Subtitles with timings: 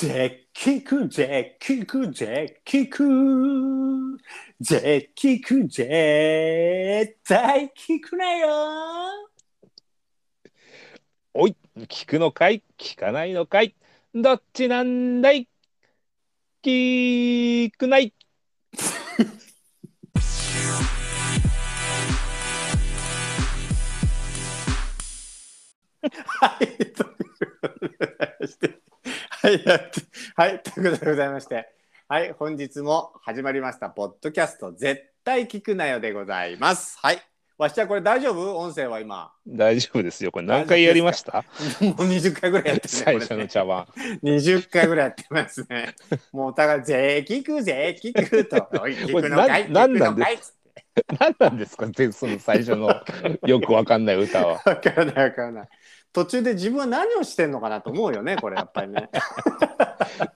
[0.00, 4.16] 絶聞く絶聞く絶聞く
[4.60, 8.48] 絶聞く絶対聞くなよ。
[11.34, 12.62] おい、聞くのかい？
[12.78, 13.74] 聞かないのかい？
[14.14, 15.48] どっちなんだい？
[16.62, 18.14] 聞くない。
[26.02, 27.02] はい、というこ
[28.46, 28.78] とで。
[29.40, 29.62] はい、
[30.34, 31.68] はい、ということでございまして。
[32.08, 36.98] はい、本日も始まりました、ポッドキャスト、絶対聞くなよでございます。
[37.00, 37.22] はい。
[37.56, 38.56] わしはこれ大丈夫？
[38.58, 39.30] 音声は今。
[39.46, 40.32] 大丈夫ですよ。
[40.32, 41.44] これ何回やりました？
[41.80, 43.02] もう20回ぐらいやってるね。
[43.04, 43.86] 最初の茶碗。
[44.24, 45.94] 20回ぐらいやってますね。
[46.32, 48.56] もうお互い、ぜ聞くぜ聞くと。
[48.74, 49.62] 聞くのかい？
[49.66, 50.38] これな聞くのかい？
[50.38, 50.52] つっ
[50.94, 51.86] て 何なんですか？
[51.86, 52.92] でその最初の
[53.46, 54.54] よくわかんない歌は。
[54.64, 55.68] わからないわからない。
[56.18, 59.08] 途中で自分は何をしてんのかなと思うよね、 これやっぱりね。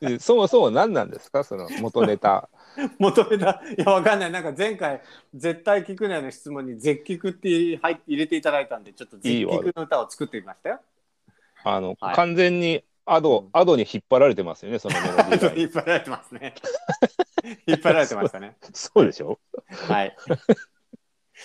[0.01, 1.43] でそもそも何なんですか？
[1.43, 2.49] その元ネタ。
[2.99, 4.31] 求めた、いや、わかんない。
[4.31, 5.03] なんか前回、
[5.35, 7.49] 絶対聞くなよの質問に、絶聞くって
[7.79, 10.81] 入入れていただいたんで、ちょっと絶聞くの歌を作ってみましたよ。
[11.65, 16.55] あの、はい完全にアド、アドに引っ張られてますよね、そのメロディー 引っ張られてますね。
[17.67, 18.57] 引っ張られてましたね。
[18.73, 19.39] そうでしょ？
[19.89, 20.17] はい。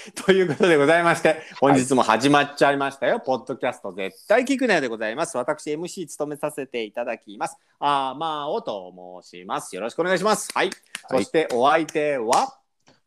[0.25, 3.19] ということでございまして、本日も始まっちゃいましたよ。
[3.19, 5.37] ポッドキャスト絶対聞くなよでございます。
[5.37, 7.57] 私、MC 務めさせていただきます。
[7.79, 9.75] あーまあおと申します。
[9.75, 10.51] よろしくお願いします。
[10.53, 10.69] はい。
[11.09, 12.57] そしてお相手は、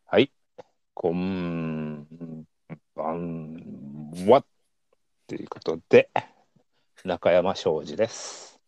[0.06, 0.30] はい。
[0.94, 2.06] こん
[2.94, 4.44] ばんは。
[5.26, 6.10] ということで、
[7.04, 8.58] 中山庄司です。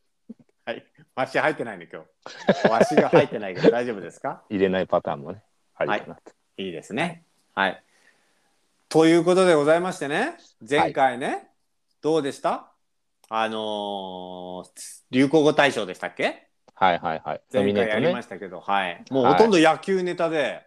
[0.65, 0.84] はい。
[1.17, 2.05] わし入ってないね、今
[2.62, 2.69] 日。
[2.69, 4.43] わしが入ってないけど大丈夫ですか？
[4.48, 5.43] 入れないパターンもね、
[5.75, 6.33] ありかなと。
[6.56, 7.25] いいですね。
[7.55, 7.83] はい。
[8.93, 10.35] ということでございましてね、
[10.69, 11.48] 前回ね、
[12.03, 12.75] どうでした？
[13.31, 16.47] あのー流行語大賞でしたっけ？
[16.75, 17.41] はいはいはい。
[17.51, 18.21] 前回やりま。
[18.21, 19.03] したけど、はい。
[19.11, 20.67] もうはいほとんど野球ネタで、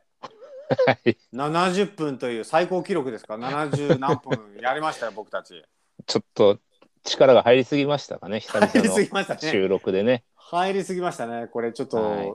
[0.87, 5.63] はい70分という最高記録ですか、70何分やりましたよ、 僕たち。
[6.07, 6.57] ちょっと
[7.03, 9.37] 力が入りすぎましたかね、久々ね。
[9.39, 10.23] 収録でね。
[10.33, 11.45] 入りすぎましたね。
[11.45, 12.33] これちょっと、はい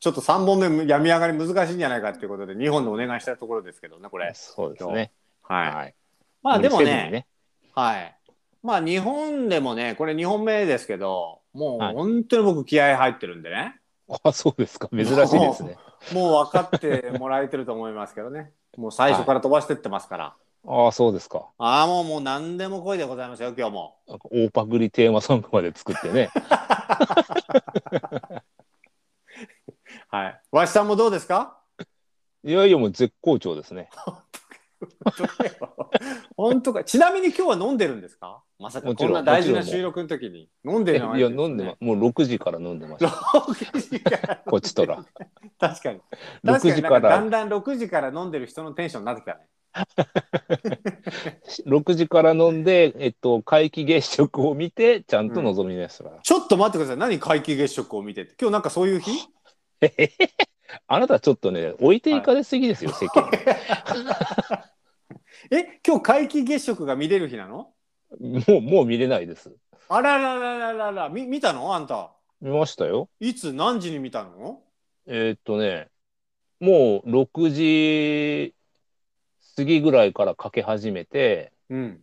[0.00, 4.30] ちょっと3本目病み上がり難しいんじゃないかということで、2本でお願いしたところですけどね、これ。
[4.34, 5.12] そうですね。
[5.44, 5.74] はい。
[5.74, 5.94] はい。
[6.42, 7.24] まあでもねに
[7.74, 8.16] はい。
[8.62, 13.78] まあ日本でもね、これ2本目ですけど、もうはい本当に僕気合入ってるんでね。
[14.22, 14.88] あ、そうですか。
[14.88, 15.76] 珍しいですね。
[16.12, 18.52] もう分かってもらえてると思いますけどね。
[18.76, 20.34] もう最初から飛ばしてってますから。
[20.66, 21.46] ああ、そうですか。
[21.58, 23.96] ああ、もうもう何でも声でございますよ、今日も。
[24.30, 26.30] 大パクリテーマソングまで作ってね。
[30.08, 30.40] はい。
[30.52, 31.58] わしさんもどうですか？
[32.44, 33.88] いやいや、もう絶好調ですね。
[36.36, 36.84] 本当か。
[36.84, 38.42] ちなみに今日は飲んでるんですか？
[38.58, 40.48] まさかもちろんこんな大事な収録の時に？
[40.64, 41.10] 飲んでいるの？
[41.10, 43.08] はや、飲んでま、もう6時から飲んでました。
[43.08, 45.04] 6時からこっちとら。
[45.58, 46.00] 確かに。
[46.44, 49.46] 6確かに時かだんだん6時から飲んでる人のテンションになってきたね。
[51.66, 56.20] 6時から飲んで、えっと、皆既月食を見て、ちゃんと臨みましたから。
[56.22, 56.96] ちょっと待ってください。
[56.96, 58.34] 何皆既月食を見てて？
[58.40, 59.10] 今日なんかそういう日？
[60.86, 63.30] あなたちょっとね、置いていかれすぎですよ、世間。
[65.50, 67.72] え、今日皆既月食が見れる日なの？
[68.20, 69.52] もう、もう見れないです。
[69.88, 71.74] あらららららら、み見たの？
[71.74, 72.12] あんた。
[72.40, 73.08] 見ましたよ。
[73.20, 73.52] いつ？
[73.52, 74.62] 何時に見たの？
[75.06, 75.88] えーっとね、
[76.60, 78.54] もう6時
[79.56, 82.00] 過ぎぐらいからかけ始めて、うん。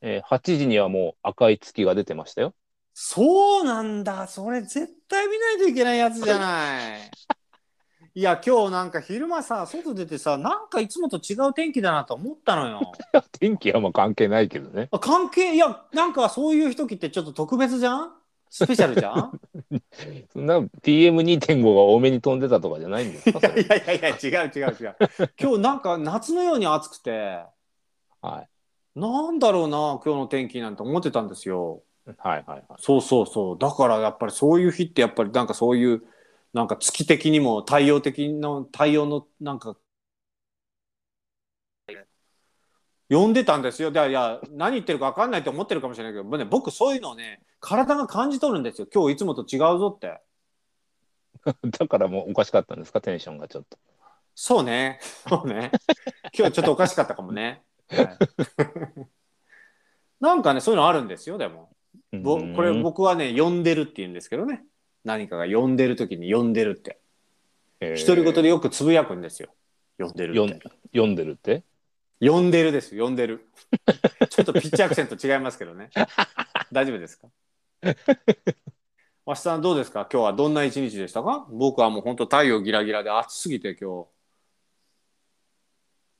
[0.00, 2.54] えー8時にはもう赤い月が出てましたよ。
[2.94, 4.26] そうなんだ。
[4.26, 7.10] それ絶対見ないといけないやつじゃない。
[8.14, 12.92] いや、今日なんか昼間さ、外出てさ、なんかいつもと違う天気だなと思ったのよ。
[13.40, 14.88] 天気はまあ関係ないけどね。
[14.92, 18.12] あ関係、いや、なんかそういう時ってちょっと特別じゃん？
[18.50, 19.40] スペシャルじゃん？
[20.30, 24.96] そんな PM2.5 が多めに飛んでたとかじゃないんですかいやいやいや、違う違う違う。
[25.40, 27.44] 今日なんか夏のように暑くて、
[28.20, 28.48] はい。
[29.00, 31.82] なんだろうな、今日の天気なんて思ってたんですよ。
[32.18, 32.64] はいはいはい。
[32.76, 33.58] そうそうそう。
[33.58, 36.02] だからやっぱりそういう日ってやっぱりなんかそういう
[36.52, 39.76] なんか月的にも太陽的の太陽のなんか
[43.12, 43.90] 呼んでたんですよ。
[43.90, 48.86] いやいや何言ってるか分かんないと思ってるかもしれないけど、ね、僕そういうのをね体が感じ取るんですよ。
[48.92, 50.20] 今日いつもと違うぞって。
[51.78, 53.78] だからもうおかしかったんですか、テンションがちょっと。
[54.34, 54.98] そうね。
[55.28, 55.70] そうね。
[56.36, 57.62] 今日ちょっとおかしかったかもね。
[57.90, 58.18] はい、
[60.20, 61.70] なんかねそういうのあるんですよでも。
[62.24, 64.64] これ僕はね呼んでるって言うんですけどね
[65.04, 66.98] 何かが呼んでる時に呼んでるって。
[67.80, 68.06] えー。
[68.06, 69.48] 独り言でよくつぶやくんですよ。
[69.98, 70.70] 呼んでるって。
[70.92, 71.62] 読んでるって？
[72.20, 73.48] 呼んでるです呼んでる。
[74.30, 75.90] ちょっとピッチアクセント違いますけどね。
[76.70, 77.28] 大丈夫ですか？
[79.24, 80.08] わしさんどうですか？
[80.12, 81.46] 今日はどんな一日でしたか？
[81.50, 84.06] 僕はもう本当太陽ギラギラで暑すぎて今日。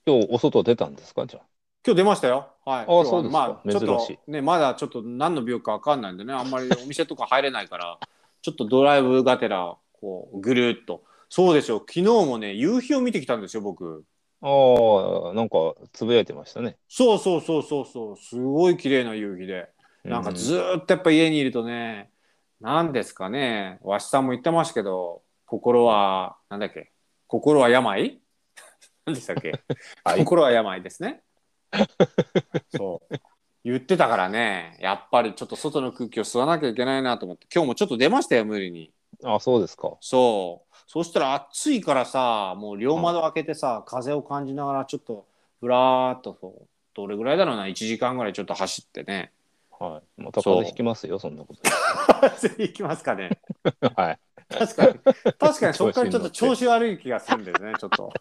[0.04, 1.24] 今日お外出たんですか？
[1.26, 1.40] じゃ
[1.86, 2.48] 今日出ましたよ。
[2.64, 2.84] はい。
[2.86, 3.38] 今日はそうですか。
[3.38, 7.98] まあ、ちょっとね、まだちょっと何の病気かわかんないんでね、あんまりお店とか入れないから、
[8.42, 11.04] ちょっとドライブがてら、こう、ぐるっと。
[11.28, 11.78] そうですよ。
[11.78, 14.04] 昨日もね、夕日を見てきたんですよ、僕。
[14.42, 14.46] あ。
[14.46, 16.76] ああ、なんかつぶやいてましたね。
[16.88, 18.16] そうそうそうそうそう。
[18.16, 19.68] すごい綺麗な夕日で。
[20.04, 22.10] なんかずーっとやっぱ家にいるとね、
[22.60, 26.92] なんですかね、わしさんも言ってましたけど、心は、なんだっけ、
[27.28, 28.20] 心は病？
[29.06, 29.52] 何でしたっけ、
[30.04, 31.22] はい心は病ですね。
[32.76, 33.14] そう。
[33.64, 38.92] 言ってたからね、やっぱりちょっと外の空気を吸わなきゃいけないなと思って、今日もちょっと出ましたよ、無理に。
[39.24, 39.96] あそうですか。
[40.00, 40.74] そう。
[40.86, 45.26] そしたら暑いからさ、もう両窓開けてさ、風を感じながらちょっと、
[45.60, 49.32] ぶらーっとそう、どれぐらいだろうな、1時間ぐらいちょっと走ってね。
[49.78, 50.22] はい。
[50.22, 51.60] また風邪ひきますよ、そんなこと
[52.58, 53.38] 行きますかね。
[53.96, 54.18] はい。
[54.52, 54.98] 確かに。
[55.38, 58.12] 確かにそこからちょっと調子悪い気がするんですね、 ちょっと。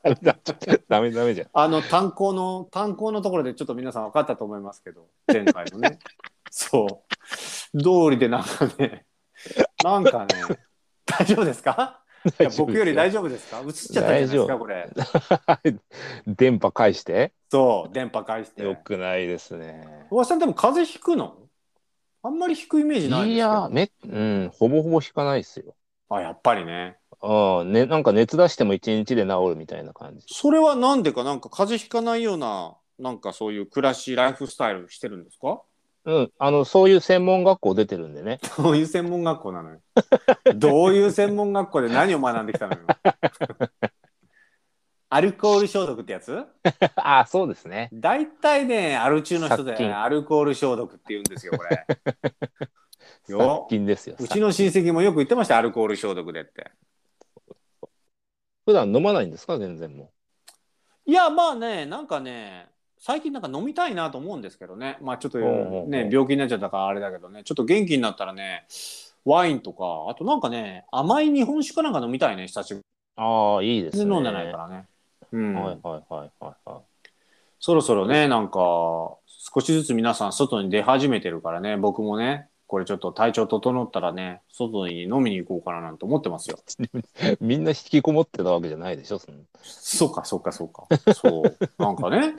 [0.87, 1.47] ダメダメじゃん。
[1.53, 5.99] あの炭鉱の、炭鉱のところでちょっと皆さん分かったと思いますけど、前回のね。
[6.49, 7.03] そ
[7.73, 7.77] う。
[7.77, 9.05] 通りでなんかね、
[9.83, 10.27] なんかね、
[11.05, 11.97] 大丈夫ですか？
[12.39, 13.59] いや僕より大丈夫ですか？
[13.59, 14.89] 映っちゃったじゃないですか、これ。
[16.27, 18.63] 電波返してそう、電波返して。
[18.63, 20.07] よくないですね。
[20.11, 21.37] おばさんでも風邪ひくの？
[22.23, 25.73] あんまり引くイメージないいや、め、うん、ほぼほぼ引かないですよ。
[26.13, 26.97] あ、やっぱりね。
[27.21, 30.25] ああ、ね、なんか熱出しても一日で治るみたいな感じ。
[30.29, 35.61] それはなんでか、なんか風邪ひかないような、なんかそういう暮らし、ライフスタイルしてるんですか？
[36.03, 38.39] うん、あの、そういう専門学校出てるんでね。
[38.57, 39.79] どういう専門学校なのよ。
[40.55, 42.79] どういう専門学校で何を学んできたのよ。
[45.13, 46.33] アルコール消毒ってやつ？
[46.95, 47.89] ああ、そうですね。
[47.93, 51.85] 大体ね、アル中の人で、殺菌アルコール消毒って言うんですよ、これ。
[53.23, 54.15] 殺よ菌ですよ。
[54.19, 56.71] うちの親戚もよく言ってました、アルコール消毒でって。
[58.65, 60.11] 普段飲まないんですか、全然も
[61.05, 64.97] いや、まあね、なんかね、最近なんか飲みたいなと思うんですけどね。
[65.01, 68.67] まあちょっとね、病気になっちゃったからあれだけどね、ちょっと元気になったらね、
[69.25, 72.83] ワインとか、あとなんかね、甘い日本酒かなんか飲みたいね、久しぶう。
[73.15, 74.13] ああ、いいですね。
[74.13, 74.85] 飲んでないからね。
[75.31, 75.55] うん。
[75.55, 76.81] はいはいはいはいは
[77.59, 78.59] そろそろね、なんか、
[79.27, 86.57] 少しずつ皆さん外に出始めてるからね、僕もね、これちょっと体調整ったらね、外に飲みに行こうかななんて思ってますよ。
[86.79, 87.35] い。
[87.43, 90.87] みんな引きこもってたわけじゃないでしょ、そうか、そうか、そうか。
[91.13, 91.57] そう。
[91.77, 92.33] なんかね、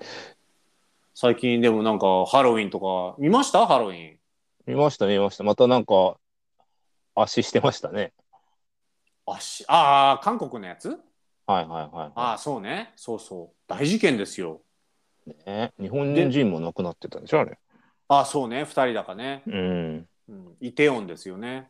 [1.12, 3.66] 最近でもなんかハロウィンとか、見ました？
[3.66, 4.18] ハロウィン。
[4.64, 5.44] 見ました見ました。
[5.44, 6.16] またなんか、
[7.14, 8.14] 足してましたね。
[9.26, 10.98] あし、ああ、韓国のやつ？
[11.46, 12.94] はいはいはいはああ、そうね。
[12.96, 13.56] そうそう。
[13.66, 14.62] 大事件ですよ。
[15.26, 15.34] い。
[15.44, 17.58] ね、日本人も亡くなってたでしょ、あれ。
[18.08, 18.64] ああ、そうね。
[18.64, 19.42] 二人だかね。
[19.46, 20.08] うん。
[20.62, 20.68] うん。
[20.68, 21.68] イテオンですよね。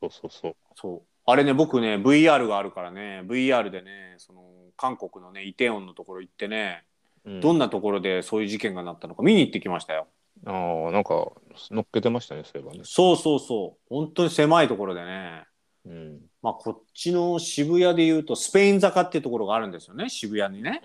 [0.00, 0.56] そうそうそう。
[0.74, 1.02] そう。
[1.26, 4.42] あれね、僕ね、VR があるからね、VR でね、その、
[4.76, 6.84] 韓国のね、イテウォンのところ行ってね、
[7.24, 10.08] うんどんなところでそういう事件がなったのか見に行ってきましたよ。
[10.44, 11.32] ああ、なんか、
[11.70, 12.80] 乗っけてましたね、そういえばね。
[12.84, 13.88] そうそうそう。
[13.88, 15.44] 本当に狭いところでね、
[15.86, 16.20] うん。
[16.42, 20.82] まあ、こっちの渋谷で言うと、スペイン坂っていうところがあるんですよね、渋谷にね。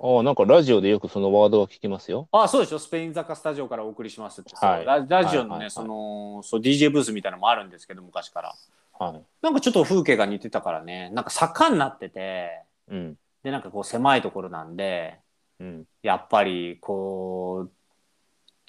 [0.00, 2.28] ああ、なんかラジオでよくそのワードが聞きますよ。
[2.32, 8.54] あそうでしょ、スペイン坂スタジオからお送りしますって、はいララジオのね、はいはいはいその、そう、DJ ブースみたいなのもあるんですけど、昔から。
[8.98, 9.22] はい。
[9.42, 13.18] なんかちょっと風景が似てたからね、なんか坂になってて、うん。
[13.42, 15.18] で、なんかこう狭いところなんで、
[15.60, 15.84] うん。
[16.02, 17.72] やっぱりこう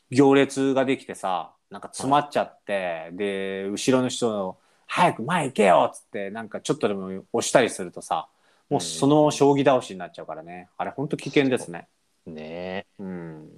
[0.09, 8.27] 行列ができてさなんか詰まっちゃって、で後ろの人の「早く前行けよ!」っつってなんかちょっとでも押したりするとさ
[8.69, 10.69] もうその将棋倒しになっちゃうからね。
[10.77, 11.87] あれほんと危険ですね。
[12.25, 13.03] ねう。
[13.03, 13.49] ん。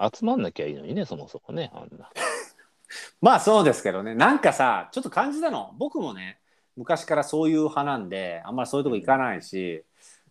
[0.00, 0.08] え。
[0.14, 2.10] 集まんなきゃいいのにね、そもそもね、あんな。
[3.20, 4.14] まあそうですけどね。
[4.14, 5.74] なんかさちょっと感じたの。
[5.78, 6.38] 僕もね
[6.76, 9.84] 昔からそういう派なんであんまりそういうとこ行かないし、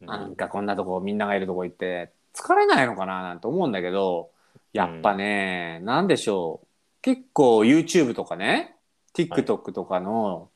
[0.08, 4.32] あなんかこんなとこみんながいるとこ行って疲れないのかななんて思うんだけど
[4.72, 6.68] やっぱね、なんでしょう。
[7.02, 8.78] 結構 YouTube とかね
[9.14, 10.50] TikTok とかの、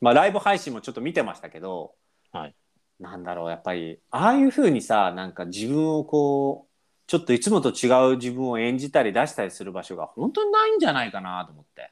[0.00, 1.94] まあライブ配信もちょっと見てましたけど、
[2.32, 2.54] はい
[3.00, 6.70] なんだろうやっぱりああいう風にさなんか自分をこう
[7.06, 11.90] ちょっといつもと違う自分を演じたり出したりする場所が本当にないんじゃないかなと思って、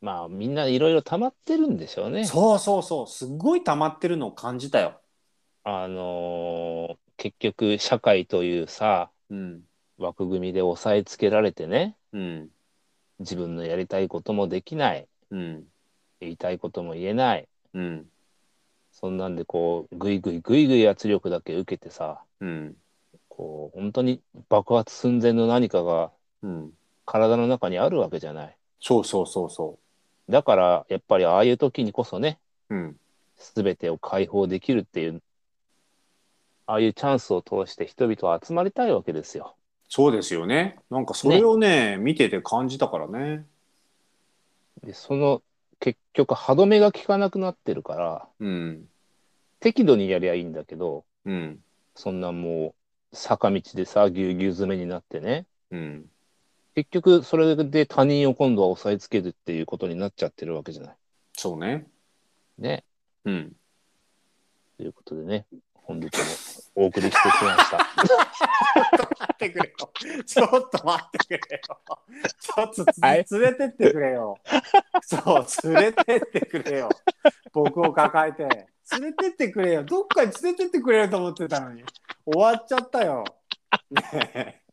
[0.00, 2.24] まあ、みんないろいろ溜まってるんでしょうね。
[2.24, 3.06] そうそうそう。
[3.06, 5.00] すっごい溜まってるのを感じたよ。
[5.64, 9.62] あのー結局、社会というさ、うん。
[9.98, 12.48] 枠組みで押さえつけられてね、うん。
[13.20, 15.64] 自分のやりたいこともできない、うん。
[16.20, 18.06] 言いたいことも言えない、うん
[19.06, 22.74] そんなんでこう、ぐいぐいぐいぐい圧力だけ受けてさ、うん
[23.28, 26.10] こう、本当に爆発寸前の何かが
[26.42, 26.72] うん
[27.04, 28.56] 体の中にあるわけじゃない。
[28.80, 29.78] そうそうそうそ
[30.28, 32.96] だからやっぱりああいう時にこそねうん。
[33.54, 35.22] 全てを解放できるっていう
[36.66, 39.54] ああいうチャンスを通して人々は集まりたいわけですよ。
[39.88, 40.80] そうですよね。
[40.90, 43.46] なんかそれをね、見てて感じたからね。
[44.82, 45.42] でその
[45.78, 48.88] 結局歯止めが効かなくなってるからうん。
[49.60, 51.58] 適度にやりゃいいんだけどうん。
[51.94, 52.74] そんなも
[53.12, 56.04] う坂道でさぎゅうぎゅう詰めになってねうん。
[56.74, 60.96] 結局それで他人を今度は押さえつけるっていうことになっちゃってるわけじゃない。
[61.32, 61.86] そうね。
[62.58, 62.84] ね。
[63.24, 63.52] うん。
[64.76, 65.46] ということでね
[65.86, 66.24] 本日も
[66.74, 67.78] お送りしてきました。
[69.20, 70.24] 待ってくれよ。
[70.24, 71.78] ちょっと待ってくれよ。
[72.40, 74.38] ちょっと連れてってくれよ。
[75.02, 76.88] そう、連れてってくれよ。
[77.52, 78.66] 僕を抱えて。
[78.92, 79.84] 連れてってくれよ。
[79.84, 81.84] どっかに連れてってくれると思ってたのに。
[82.24, 83.24] 終わっちゃったよ。
[83.90, 84.02] ね
[84.34, 84.66] え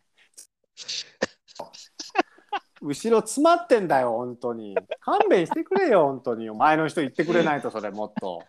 [2.81, 4.75] 後ろ詰まってんだよ、本当に。
[4.99, 6.49] 勘弁してくれよ、本当に。
[6.49, 8.43] 前の人言ってくれないと、それもっと。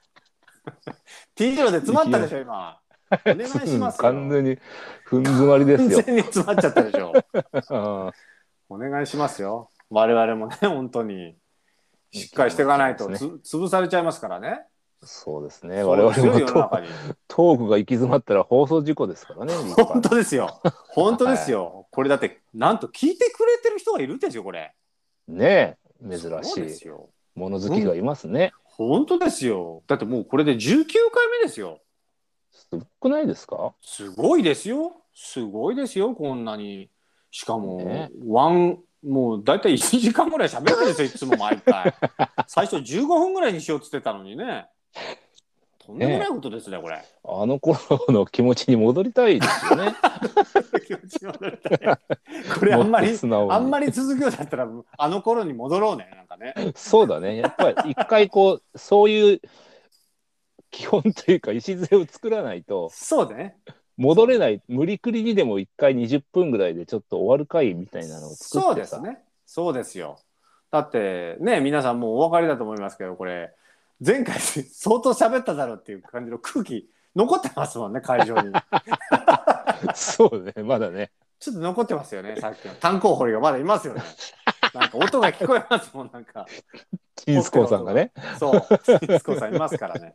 [1.35, 2.79] T 字路で詰まったでしょ、今。
[3.11, 4.03] お願いしますよ。
[4.03, 4.59] 完全に
[5.05, 6.03] ふん詰まりですよ完。
[6.05, 7.13] 全に詰まっちゃったでしょ。
[7.71, 8.13] うん
[8.71, 9.71] お願いしますよ。
[9.91, 11.37] 我々もね、本当に。
[12.13, 13.25] しっかりしていかないとつ、
[13.57, 14.63] 潰されちゃいますからね。
[15.03, 15.83] そうですね。
[15.83, 16.13] 我々も
[17.29, 19.53] トークが行き詰まったら放送事故ですからね。
[19.77, 20.61] 本当ですよ。
[20.89, 21.87] 本当ですよ。
[21.91, 24.75] これだって、なんと聞いてくれてる人がいるんですよ、これ。
[25.29, 27.11] ねえ珍しいですよ。
[27.35, 28.53] 物好きがいますね。
[28.77, 29.83] 本当ですよ。
[29.87, 31.81] だってもうこれで19回目ですよ。
[32.53, 33.75] すごくないですか？
[33.83, 34.93] すごいですよ。
[35.15, 36.91] すごいですよ、こんなに。
[37.31, 41.95] しかも、ねワン、もう大体1時間ぐらい喋ってるんですよ、いつも毎回。
[42.49, 44.67] 最初15分ぐらいにしようっつってたのにね。
[45.87, 47.05] とんでもないことですね、これ。
[47.25, 49.95] あの頃の気持ちに戻りたいですよね。
[50.87, 51.99] 気持ち戻りたい
[52.59, 53.19] これあんまり
[53.51, 57.37] あんまり続くようだったらあの頃に戻ろうねなんかねそうだね。
[57.37, 59.41] やっぱり一回こう、そういう
[60.71, 63.57] 基本というか礎を作らないとそうだね
[63.97, 69.01] 戻れない、無理くりにでも一回20分ぐらいでちょっと終わる回みたいなのを作そうってさ。
[69.01, 70.19] ですねそうですよ
[70.73, 73.53] だってね皆さんもうお分かりだと思いますけどこれ
[74.01, 78.53] 前回相当喋っただろうっていう感じの空気残ってますもんね会場に
[79.95, 81.11] そうね、まだね。
[81.39, 84.03] ちょっと残ってますよねさっきの炭鉱掘りがまだいますよね
[84.73, 86.47] なんか音が聞こえますもんなんか
[87.17, 88.13] チンスコーさんがね。
[88.39, 90.15] そう、シスコさんいますからね。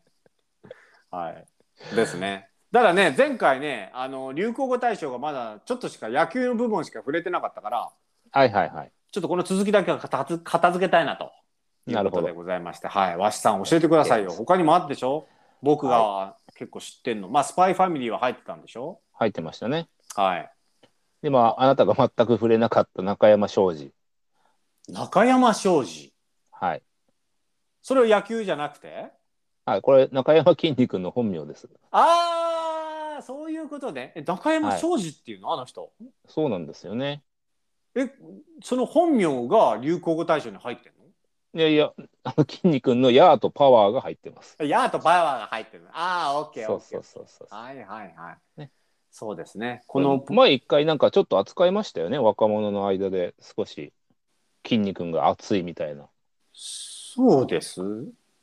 [1.09, 1.95] はい。
[1.95, 2.49] ですね。
[2.71, 7.89] だからね、前回ね、あの流行語大賞がまだちょっとしか野球の部分しか触れてなかったから、
[8.31, 8.91] はいはいはい。
[9.11, 11.31] ちょっとこの続きだけは片付けたいなと。
[11.93, 13.17] なるほどいうことでございまして、はい。
[13.17, 14.31] わしさん教えてくださいよ。
[14.31, 15.27] 他にもあったでしょ？
[15.61, 17.29] 僕が結構知ってんの。
[17.29, 18.99] まあ、スパイファミリーは入ってたんでしょ？
[19.13, 19.89] 入ってましたね。
[20.15, 20.51] はい。
[21.21, 23.91] で、まあ、あなたが全く触れなかった中山昌司。
[24.87, 26.13] 中山昌司。
[26.51, 26.81] はい。
[27.81, 29.11] それは野球じゃなくて？
[29.65, 31.69] はい、これ、中山きんに君の本名です。
[31.91, 34.13] ああ、そういうことね。
[34.15, 35.91] え中山昌司っていうの、あの人？
[36.27, 37.21] そうなんですよね。
[37.95, 38.09] え、
[38.63, 40.93] その本名が流行語大賞に入ってん
[41.53, 41.91] いやいや、
[42.23, 44.55] あのきんに君のヤーとパワーが入ってます。
[44.59, 45.89] のヤーとバワーが入ってるの。
[45.93, 46.81] ああ、オッケー、そう。
[46.81, 47.47] そうそうそう。
[47.49, 48.59] はいはいはい。
[48.59, 48.71] ね
[49.11, 49.81] そうですね。
[49.87, 53.91] ここの、の前一回なんかちょっと扱いましたよね若者の間で少し
[54.63, 56.07] 筋肉が熱いみたいな
[56.53, 57.81] そうです。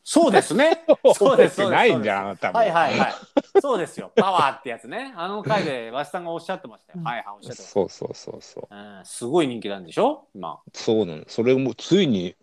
[0.03, 0.85] そうですね。
[1.15, 1.57] そうです。
[1.57, 3.13] そうですないんじゃん多分はいはいはい。
[3.61, 4.13] そうですよ。
[4.15, 5.13] パワーってやつね。
[5.17, 7.01] あの回でわしさんがおっしゃってましたよ。
[7.05, 8.77] はいはい、おっしゃってましそうそうそうそうた。
[8.77, 10.27] うん、すごい人気なんでしょ？
[10.35, 10.61] 今。
[10.73, 12.37] そうなのそれもついに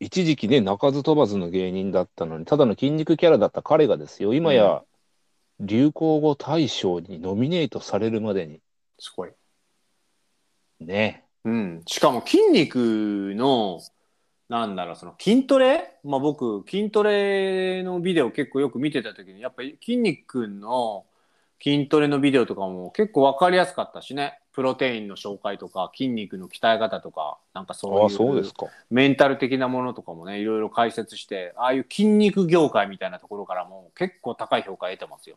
[0.00, 4.82] 一時期ね鳴かず飛ばずの芸人だったのにただの筋肉キャラだった彼がですよ今や
[5.60, 8.60] 流行語大賞にノミネートされるまでに
[8.98, 9.30] すごい。
[10.80, 11.82] ねうん。
[11.86, 13.80] しかも筋肉の、
[14.48, 15.98] なんだろう、その筋トレ？
[16.04, 21.06] まあ僕、筋トレのビデオ結構よく見てた時に、やっぱり筋肉の
[21.62, 24.40] 筋トレのビデオとかも結構わかりやすかったしね。
[24.56, 28.50] プロテインの紹介とか、筋肉の鍛え方とか、なんかそういう。
[28.88, 35.36] メンタル的なものとかもねいろいろ解説してああいう筋肉業界みたいなところからも結構高い評価を得てますよ。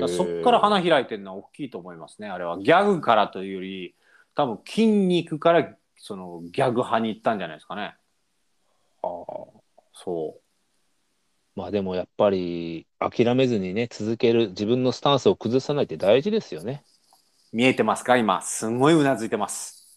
[0.00, 2.56] だそっから花開いてるのは大きいと思いますねあれは。
[2.56, 3.94] ギャグからというより
[4.34, 7.94] 多分筋肉からそのギャグ派に行ったんじゃないですかね。
[9.02, 9.48] あー
[9.92, 10.38] そ
[11.54, 16.82] まあでもやっぱり諦めずにね続ける自分のスタンスを崩さないって大事ですよね。
[16.86, 16.95] う
[17.56, 18.18] 見えてますか？
[18.18, 19.88] 今すんごいうなずいてます。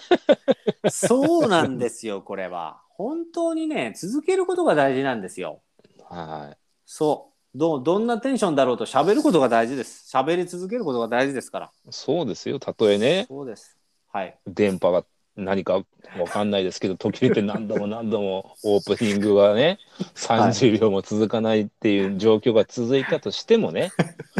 [0.88, 2.80] そうなんですよこれは。
[2.88, 5.60] 本当にね続けることが大事なんですよ。
[6.08, 6.56] はい。
[6.86, 7.58] そう。
[7.58, 10.10] どどんなテンションだろうと喋ることが大事です。
[10.10, 11.70] 喋り続けることが大事ですから。
[11.90, 13.26] そうですよたとえね。
[13.28, 13.76] そうです。
[14.10, 14.38] はい。
[14.46, 15.04] 電波が
[15.36, 15.84] 何かわ
[16.32, 19.78] かんないですけど途切れて何度も何度も オープニングがね
[20.14, 23.90] 30秒も続かないっていう状況が続いたとしてもね、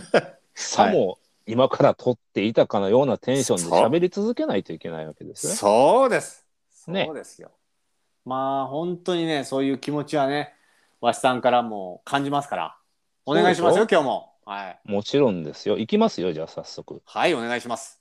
[0.55, 5.55] さも今から撮っていたかのようなテンションで喋り続けないといけないわけですね。
[5.55, 6.45] そうです。
[6.89, 7.53] ねそうですよ。
[8.25, 10.53] まあ本当にねそういう気持ちはね
[11.01, 12.77] わしさんからも感じますから
[13.25, 14.33] お願いしますよ今日も。
[14.45, 15.79] はいもちろんですよ。
[15.79, 17.03] いきますよ、じゃあ早速。
[17.05, 18.01] はいお願いします。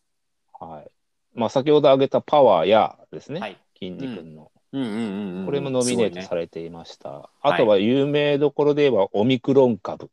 [0.59, 0.91] はい。
[1.33, 3.57] まあ先ほど挙げたパワーやですね、はい。
[3.77, 5.45] 筋肉の、うんうんうんうん。
[5.45, 7.09] これもノミネートされていました。
[7.09, 10.09] はいあとは有名どころで言えばオミクロン株。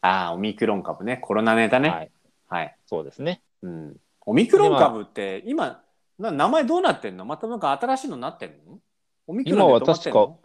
[0.00, 1.88] ああオミクロン株ねコロナネタね。
[1.88, 2.10] はい。
[2.48, 2.76] はい。
[2.86, 3.42] そうですね。
[3.62, 3.96] うん。
[4.26, 5.82] オミクロン株って今
[6.18, 7.24] な名前どうなってんの？
[7.24, 8.78] またなんか新しいのになってんの？
[9.26, 10.38] オミクロンで止まってんの？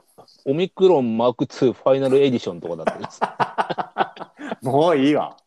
[0.45, 3.19] オミクロンマーク2ファイナルエディションとかだったです。
[4.61, 5.37] もういいわ。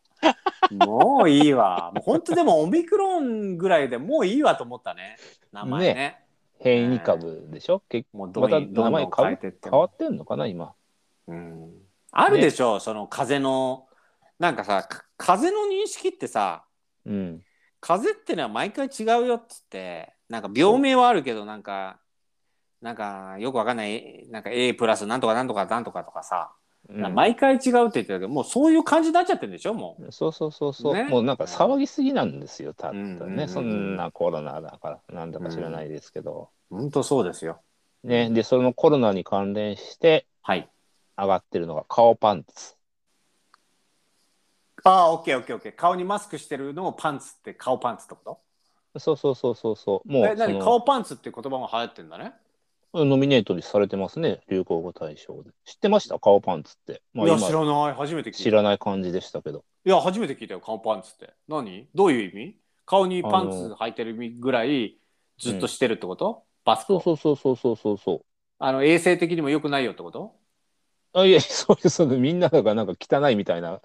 [0.71, 1.91] もういいわ。
[1.95, 5.15] もう本当でもオミクロンぐらいでもういいわと思ったね。
[5.53, 6.25] 名前ね。
[6.59, 7.81] 変異株でしょ？
[7.87, 10.73] 結もうどまた名前変えてって変わってんのかな今。
[11.27, 11.71] うん。
[12.11, 13.86] あるでしょ、その風の
[14.39, 16.65] なんかさか風の認識ってさ
[17.05, 17.41] うん。
[17.79, 21.99] 風ってのは毎回違うよっつってなんか病名はあるけどなんか
[22.81, 26.57] なんかよくわかんないなんか A プラスなんとかなんとかなんとかとかさ、うん
[27.13, 30.09] 毎回違うって言ってたけどもうそういう感じになっちゃってるんでしょもう。
[30.13, 33.49] そうそうそうそう、ねもうなんか騒ぎすぎなんですよ、たったうんうんうんね。
[33.49, 36.49] そんなコロナだから、なんだか知らないですけど。
[36.69, 37.59] 本当そうですよ。
[38.05, 40.69] ね、で、そのコロナに関連してはい。
[41.17, 42.76] 上がってるのが顔パンツ。
[44.87, 45.75] ああ、オッケーオッケーオッケー。
[45.75, 48.39] 顔にマスクしてるのをパンツって顔パンツってこ
[48.97, 50.11] そうそうそうそうそう。
[50.11, 52.33] もとえ、うそ何顔のパンツっていう言葉も流行ってんだね。
[52.93, 55.51] ノミネートにされてますね、流行語大賞で。
[55.65, 56.17] 知ってました？
[56.19, 57.01] 顔パンツって。
[57.13, 57.93] まあいや、今知らない。
[57.93, 58.43] 初めて聞いた。
[58.43, 59.65] 知らない感じでしたけど。
[59.85, 61.33] いや、初めて聞いたよ、顔パンツって。
[61.47, 61.87] 何？
[61.93, 62.55] どういう意味？
[62.85, 64.97] 顔にパンツ履いてるぐらい
[65.37, 68.21] ずっとしてるってこと、バスコそうそうそうそうそうそうそう。
[68.57, 70.35] あの衛生的にも良くないよってこと？
[71.13, 73.81] あいや、そういう、そのみんながなんか汚いみたいな、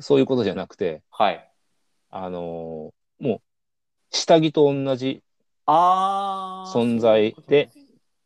[0.00, 1.50] そういうことじゃなくて、はい。
[2.10, 3.40] あのーもう、
[4.10, 5.22] 下着と同じ
[5.66, 6.72] ああ。
[6.74, 7.70] 存在で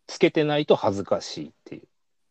[0.06, 1.82] つけてないと恥ずかしいっていう。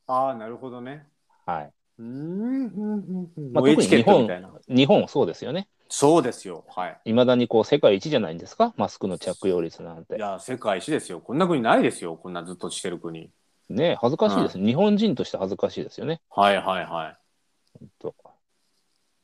[0.08, 1.06] ああ、なるほどね。
[1.46, 1.72] はい。
[2.00, 3.54] うーんうんうんうん。
[3.54, 4.50] まあもうエチケットみたいな。
[4.68, 5.68] 日本そうですよね。
[5.90, 6.66] そうですよ。
[6.70, 7.02] はい。
[7.06, 8.74] いまだにこう世界一じゃないんですか？
[8.78, 10.16] マスクの着用率なんて。
[10.16, 11.20] いや、世界一ですよ。
[11.20, 12.16] こんな国ないですよ。
[12.16, 13.30] こんなずっとしてる国。
[13.70, 16.22] ね恥ずかしいです、日本人として恥ずかしいですよね。
[16.30, 17.18] はいはいはい。
[17.80, 18.16] ほんと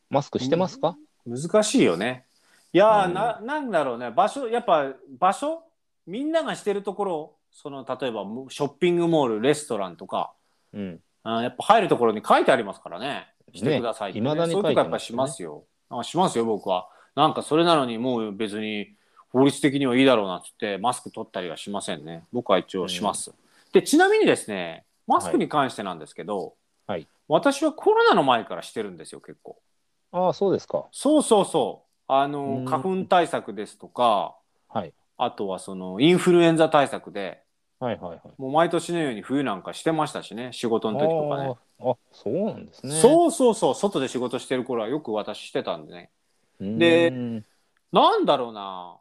[0.10, 2.26] マスクしてますか、難しいよね。
[2.74, 3.14] いやー、うん。
[3.14, 4.12] ななんだろうね。
[4.12, 5.64] 場所やっぱ場所？
[6.08, 7.36] みんながしてるところ？
[7.52, 10.34] その例えばショッピングモールレストランとか。
[10.74, 11.00] うん。
[11.24, 13.28] あやっぱ入るところに書いてありますからね。
[13.54, 14.26] してくださいって、ね。
[14.26, 15.64] ね未だにそういうとこやっぱしますよ。
[15.90, 16.88] あしますよ僕は。
[17.16, 18.96] なんかそれなのにもう別に
[19.32, 22.24] 法律的にはいいだろうなっつってマスク取ったりはしませんね。
[22.32, 23.32] 僕は一応します、
[23.74, 26.54] でちなみにですねマスクに関してなんですけど、
[26.88, 27.08] はい。
[27.28, 29.58] 私はコロナの前からしてるんですよ結構
[30.12, 30.92] ああ、そうですか。
[30.92, 31.90] そうそうそう。
[32.08, 34.94] あのうん花粉対策ですとか、はい。
[35.18, 37.46] あとはそのインフルエンザ対策で、
[37.80, 38.38] はいはいはい。
[38.38, 41.54] もう毎年のように冬なんかしてましたしね、仕事の時とかね。
[41.54, 43.22] あーあ、そうなんですね。
[43.22, 46.12] そうそうそう、外で仕事してる頃はよく私してたんでね。
[46.76, 47.46] でうん
[47.92, 49.00] なんだろうな、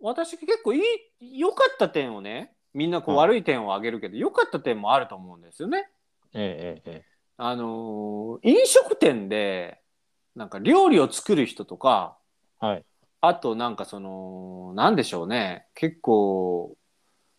[0.00, 0.80] 私結構い
[1.20, 5.90] い、良かった点をね、みんなこうはい悪い点を挙げるけど、良かった点もあると思うんですよね。
[6.34, 9.81] えええええあのー飲食店で、
[10.34, 12.16] なんか料理を作る人とか、
[12.62, 12.66] え。
[12.66, 12.84] はい。
[13.24, 16.76] あとなんかそのなんでしょうね結構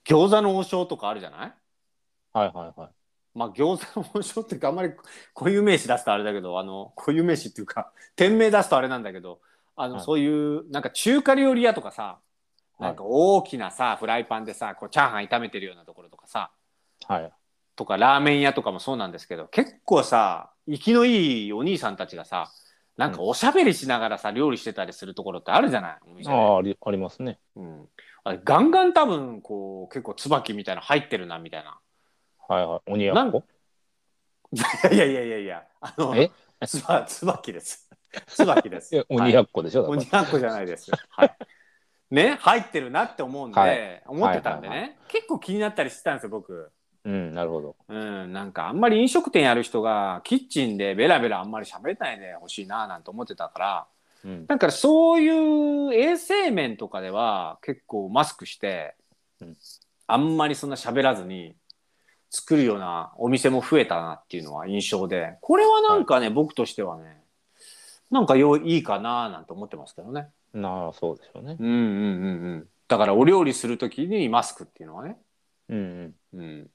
[0.06, 1.54] 餃子の王将とかあるじゃない？
[2.32, 2.90] はいはいはい。
[3.36, 4.92] まあ餃子の王将っていうかあんまり
[5.36, 9.42] 固有名詞出すとあれだけどあの固有名詞っていうか店名出すとあれなんだけど
[9.76, 12.20] あの、はいそういうなんか中華料理屋とかさは
[12.80, 16.52] いなんか大きなさフライパンでさこうチャーハン炒めてるようなところとかさ
[17.08, 17.32] はい。
[17.76, 22.52] とかラーメン屋とかもそうなんですけど結構さ生きのいいお兄さんたちがさ
[22.98, 25.98] なんかおしゃべりしながらさ料理してたりするところってあるじゃない？
[26.06, 27.40] お店でああ、ありありますね。
[27.56, 27.90] うん、
[28.24, 31.80] あれガンガン多分こう結構椿みたいな入ってるなみたいな。
[32.48, 32.92] はいはい。
[32.92, 33.44] 鬼なん奴こ
[34.92, 36.30] いやいやいやいやあのえ？
[36.68, 37.90] つば椿です。
[38.28, 38.96] 椿です。
[38.96, 40.92] え、鬼はい奴でしょ、だから鬼奴じゃないです。
[41.10, 41.36] はい。
[42.12, 46.72] ね入ってるなって思うんで、はい思ってたんでね、はいはい結構気になったりしてたんですよ僕。
[47.06, 47.76] うん、なるほど。
[47.90, 53.88] うん、なんかあんまり飲食店やる人がキッチンでベラベラあんまり喋らないでほしいななんて思ってたから
[54.24, 54.48] うん。
[54.48, 58.96] だからそういう衛生面とかでは結構マスクして、
[59.42, 59.58] うん
[60.06, 61.56] あんまりそんな喋らずに
[62.30, 67.24] 作るようなお店も増えたなっていうのは印象でこれはなんかね、僕としてはね
[68.12, 70.28] なんかよいいかななんて思ってますけどね。
[70.54, 71.56] なあ、そうでしょうね。
[71.58, 72.68] うんうんうんうん。
[72.88, 75.18] だからお料理するときにマスクっていうのはね。
[75.70, 76.70] うんうん。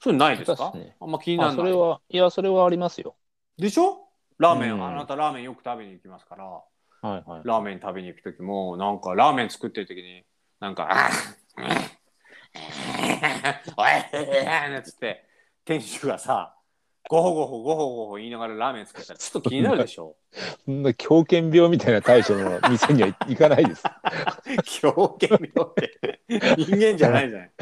[0.00, 0.56] それないですか？
[0.56, 1.56] 確かにあんま気にならない。
[1.58, 3.16] それは、いや、それはありますよ。
[3.58, 4.08] でしょ？
[4.38, 6.62] ラーメン、うんあなたラーメンよく食べに行きますから、は
[7.02, 7.42] いはい。
[7.44, 10.24] ラーメン食べに行くときも、なんかラーメン作ってるときに、
[10.60, 11.10] なんか、あ
[13.76, 13.90] おい
[14.44, 15.24] なんつって、
[15.64, 16.56] 店主がさ、
[17.08, 20.14] ごほごほごほごほ言いながらラーメン作ったらちょっと気になるでしょ？
[20.64, 23.82] そんな狂犬病みたいな対処の店には行かないです。
[24.80, 26.20] 狂犬病って
[26.56, 27.52] 人間じゃないじゃない。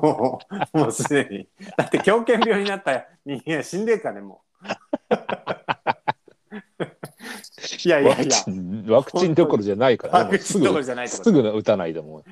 [0.00, 0.40] も
[0.74, 1.48] う、もうすでに。
[1.76, 4.66] だって狂犬病になった人間は死んでるからね、もう。
[7.84, 8.36] いやいやいや
[8.94, 12.24] ワクチ、ン、どころじゃないから、ワクチンどころじゃないすぐ打たないと思う。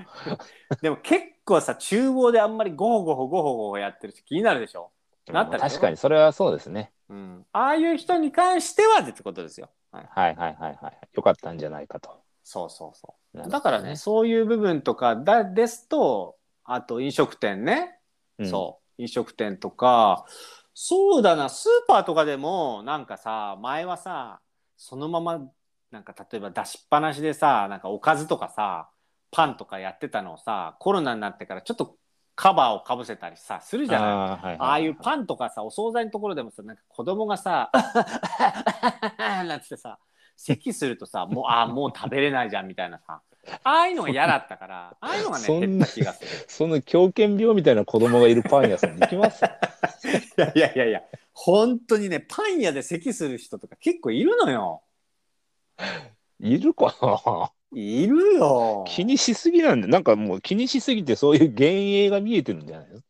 [0.80, 4.90] でも結構さ、厨房であんまりゴホゴホゴホゴホやってる人気になるでしょ？
[5.32, 6.92] なった確かに、それはそうですね。
[7.08, 7.46] うん。
[7.52, 9.70] ああいう人に関してはってことですよ。
[9.90, 10.98] はい、はいはいはいはい。
[11.14, 12.20] よかったんじゃないかと。
[12.42, 13.38] そうそうそう。
[13.38, 17.98] ねだからね、そういう部分とかだですと、あと飲食店ね、
[18.38, 20.26] うんそう、飲食店とか、
[20.74, 24.40] そうだな、スーパーとかでも、なんかさ、前はさ、
[24.76, 25.40] そのまま、
[25.90, 28.90] なんか例えば出しっぱなしでさ、なんかおかずとかさ、
[29.30, 31.96] パンとかやってたのをさ、コロナになってからちょっと
[32.36, 34.08] カバーをかぶせたりさ、するじゃない。
[34.10, 37.70] あーはいはいはいああいうパンとかさ、お惣菜のところでもさ、なんか子供がさ、
[39.18, 39.98] なんつってさ、
[40.36, 43.22] 咳するとさ、もう、ああ、もう食べれないじゃんみたいなさ、
[43.62, 46.28] ああいうのが嫌だったから、ああいうのがね、そんな減った気がする。
[46.48, 49.44] その狂犬病みたいな子供がいるパン屋さんに行きます？
[49.44, 54.82] いやいやいやいや、本当にね、パン屋で咳する人とか結構いるのよ。
[56.40, 57.52] いるかな？
[57.74, 58.84] いるよ。
[58.86, 63.06] 気にしすぎなんで、なんかもう気にしすぎてそういう幻影が見えてるんじゃないですか。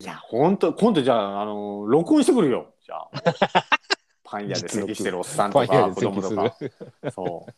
[0.00, 2.72] いや、本当、今度じゃあ、あの、録音してくるよ。
[2.84, 3.10] じゃあ。
[4.24, 6.54] パン屋で咳してるおっさんとか子供とか。
[6.60, 6.72] る。
[7.10, 7.52] そう。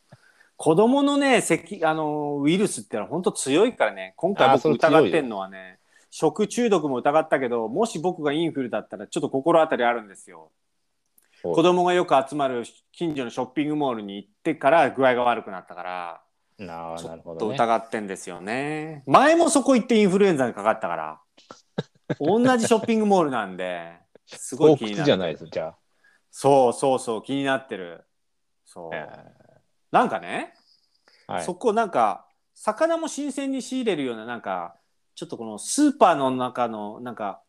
[0.57, 5.79] 子供のね、咳、あの、ウイルスってのは本当強いからね、今回僕疑ってんのはね、
[6.11, 10.51] 食中毒も疑ったけど、もし僕がインフルだったらちょっと心当たりあるんですよ。
[11.45, 16.23] お子供がよく集まる近所のショッピングモールに行ってから具合が悪くなったから、
[16.59, 17.57] なあちょっなるほどね。
[17.57, 19.03] と疑ってんですよね。
[19.07, 21.21] 前もそこ行ってインフルエンザにかかったから、
[22.21, 25.75] 同じショッピングモールなんで、 すごい洞気になって窟じゃないです、じゃ
[26.31, 28.05] そうそうそう、気になってる。
[28.65, 28.95] そう。
[28.95, 28.97] あ。
[28.97, 29.43] え
[29.91, 34.77] なんかね、ーはいそこなんか魚も新鮮に仕入れるようななんか
[35.15, 37.43] ちょっとこのスーパーの中のなんか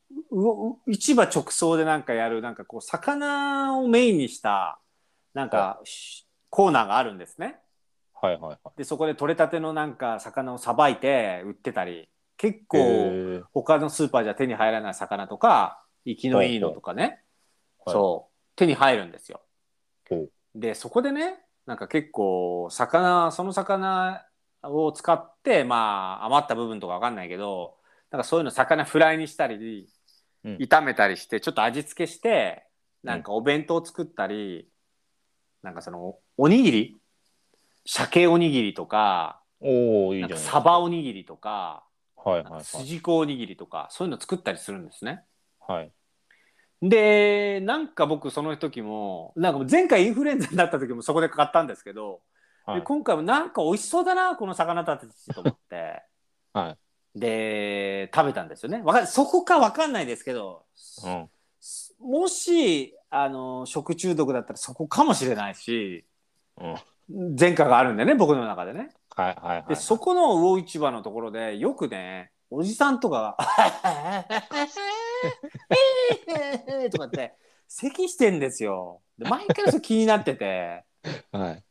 [0.88, 4.80] 市場直送でなんかやるなんかこう魚をメインにした
[5.34, 7.60] なんかしコーナーがあるんですね。
[8.22, 8.60] はいはいはい。
[8.78, 17.04] でそこで取れたてのなんか魚をさばいて売ってたり結構えー他のスーパーじゃ手に入らない魚とか生きのいいのとかね、
[17.86, 19.42] はいそう手に入るんですよ。
[20.56, 24.24] でそこでねなんか結構魚その魚
[24.62, 27.78] を使ってまあ余った部分とかわかんないけど
[28.12, 29.88] なんかそういうの魚フライにしたり、うん
[30.44, 32.66] 炒めたりしてちょっと味付けして
[33.04, 34.68] なんかお弁当作ったり、
[35.62, 36.98] なんかそのおにぎり？
[37.86, 41.84] 鮭おにぎりとかおおいいじゃないサバおにぎりとか
[42.16, 42.64] はいはいはい。
[42.64, 45.24] 筋子おにぎりとかそういうの作ったりするんですね。
[45.60, 45.92] はい。
[46.82, 52.22] でなんか僕その時もなんか前回インフルエンザになった時もそこで買ったんですけど、
[52.66, 56.02] はいで今回もなんか美味しそうだなこの魚たちと思って
[56.54, 56.78] はい。
[57.16, 60.64] で食べたんですよねわかそこか分かんないですけど、
[61.06, 61.30] うん。
[62.00, 66.06] もしあの食中毒だったらそこかもしれないし
[66.60, 66.74] うん。
[66.74, 66.84] はい
[67.38, 68.90] 前科があるんでね僕の中でね。
[69.16, 69.66] はいはい。
[69.68, 74.26] でそこの魚市場のところでよくねおじさんとかが
[76.90, 77.34] とかって
[77.68, 79.02] 咳してんですよ。
[79.18, 80.84] で毎回それ気になってて
[81.32, 81.64] はい。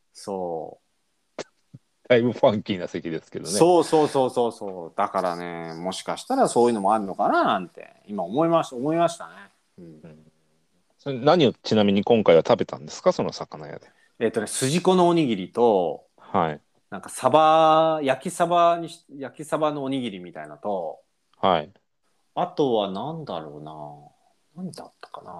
[2.13, 3.53] そだいぶファンキーな席ですけう、どね。
[3.57, 9.33] そうそうそうそうそうだからねもしかしたらそういうのもあるのかななんて今思いました思いましたね。
[9.79, 10.19] うんうん
[10.99, 13.11] それ何をちなみに今回は食べたんですか？
[13.11, 13.91] その魚屋で。
[14.19, 16.61] えっ、とね筋子のおにぎりとはい。
[16.89, 20.99] なんかサバ焼きサバにし焼きサバのおにぎりみたいなと
[21.41, 21.69] はい。
[22.35, 23.63] あとは何だろう
[24.55, 25.31] な何だったかな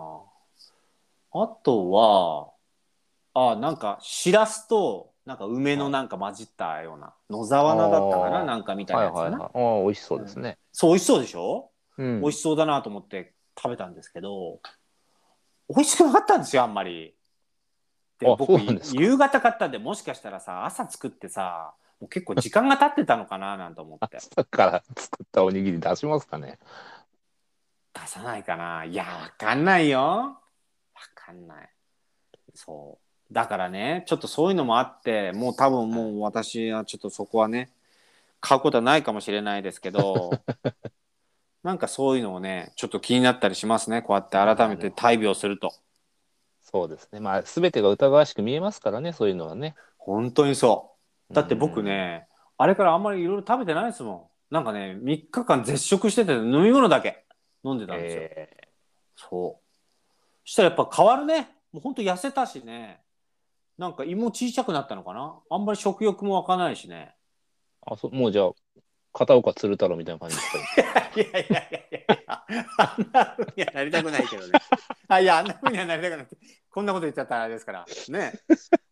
[1.36, 2.50] あとは
[3.34, 10.58] あなんかしらすとなんか梅のなんか混じったような野沢菜だったかななんかみたいなやつかな、ああ、美味しそうですね。
[10.72, 12.22] そう美味しそうでしょ、うん。
[12.22, 14.60] 美味しそうだなと思って食べたんですけど
[15.70, 17.16] 美味しくなかったんですよあんまり。
[18.20, 18.60] であ僕
[18.94, 24.18] 夕方買ったんでもしかしたらさ朝作ってさもう結構時間が経ってたのかな なんて思って。
[24.18, 26.60] 朝から作ったおにぎり出しますかね？
[27.94, 28.84] 出さないかな。
[28.84, 30.00] いやわかんないよ。
[30.02, 30.40] わ
[31.16, 31.70] かんない。
[32.54, 33.00] そ
[33.32, 37.70] だからねちょっとそういうのもあってもう多分もう私はちょっとそこはね
[38.40, 40.32] 買うことはないかもしれないですけど
[41.64, 45.74] なんかそういうのをねちょっと気になったりしますねこうやって改めて大病すると。
[46.74, 47.20] そうですね。
[47.20, 49.76] まあ、すべてが疑わしく見えますからね、そういうのはね。
[49.98, 50.96] 本当にそ
[51.30, 51.34] う。
[51.34, 54.56] だって僕ね、あれからあんまりいろいろ食べてないですもん。
[54.56, 57.26] なんかね3日間絶食してて飲み物だけ
[57.64, 58.68] 飲んでうん、たんですよ、え
[59.16, 60.50] そう。
[60.50, 61.52] したらやっぱ変わるね。
[61.72, 63.03] もうほんと痩せたしね
[63.78, 65.36] なんか胃も小さくなったのかな？
[65.50, 67.16] あんまり食欲も湧かないしね。
[67.88, 68.52] ーあそもうじゃあ、
[69.14, 72.44] 片岡鶴太郎みたいな感じですか、 いやいやいやいやいや
[72.78, 74.52] あんなふうにはなりたくないけどね。
[75.08, 76.28] あいやあんなふうにはなりたくない。
[76.72, 77.86] こんなこと言っちゃったらあれですから。
[78.10, 78.34] ね。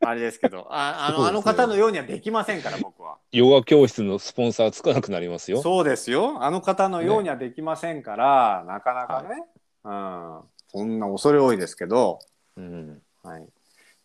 [0.05, 0.67] あれですけど。
[0.69, 1.29] ああの,、ね。
[1.29, 3.17] あの方のようにはできませんから僕は。
[3.31, 5.61] ヨガ教室のスポンサーつかなくなりますよ。
[5.61, 6.43] そうですよ。
[6.43, 9.43] あの方のようにはできませんから、なかなかね、
[9.83, 10.41] うん。
[10.67, 12.19] そんな恐れ多いですけど。
[12.55, 13.47] うん、はい、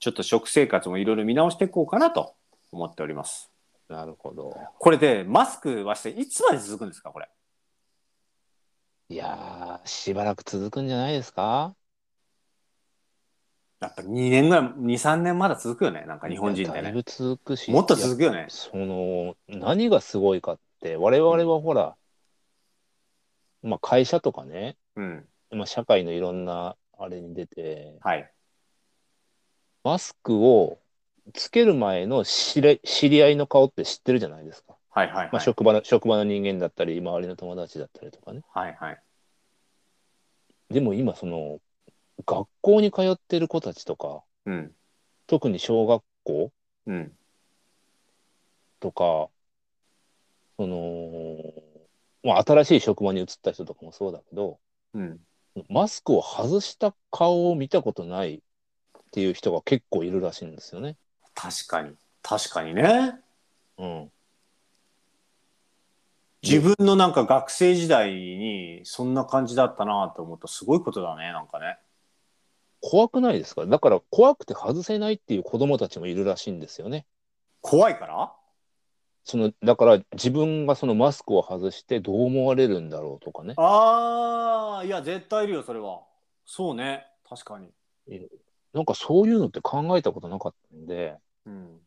[0.06, 2.36] ちょっと食生活もいろいろ見直していこうかなと
[2.70, 3.50] 思っております。
[3.88, 4.56] なるほど。
[4.78, 7.28] これでマスクはしていつまで続くんですかこれ？
[9.08, 11.74] いやー、しばらく続くんじゃないですか？
[13.80, 16.82] やっぱ2年ぐらい23年まだ続くよねなんか日本人ってね。
[16.84, 17.72] だいぶ続くし。
[17.72, 18.46] もっと続くよね。
[18.48, 21.96] その何がすごいかって我々はほら、
[23.64, 28.30] まあ、会社とかね、うんまあ、社会のいろんなあれに出てはい
[29.86, 30.80] マスクを
[31.32, 35.28] つける前の知り知り合いの顔って知ってるじゃないですか、はいはいはい。
[35.34, 39.02] まあ、職場の職場の人間だったり周りの友達だったりとかねはいはい。
[40.70, 41.60] でも今その
[42.26, 44.72] 学校に通ってる子たちとかうん
[45.28, 46.50] 特に小学校
[46.86, 47.12] うん
[48.80, 49.28] とか
[50.56, 51.38] その、
[52.24, 54.58] まあ、新しい職場に移った人とかもそうだけど
[54.94, 55.20] うん。
[55.70, 58.42] マスクを外した顔を見たことない
[59.16, 60.98] っていう人が結構いるらしいんですよね。
[61.34, 63.14] 確かに確かにね。
[63.78, 64.10] うん。
[66.42, 71.78] 自分のなんか学生時代にそんな感じだったなと思うとすごいことだねなんかね。
[72.82, 73.64] 怖くないですか？
[73.64, 77.06] だから怖くて外せないっていう子供たちもいるらしいんですよね。
[77.62, 78.34] 怖いから？
[79.24, 83.54] そのだから自分がそのマスクを外してどう思われるんだろうとかね。
[83.56, 86.02] ああいや絶対いるよそれは。
[86.44, 87.70] そうね確かに。
[88.76, 91.80] なんかそういうのって考えたことなかったんで、うん。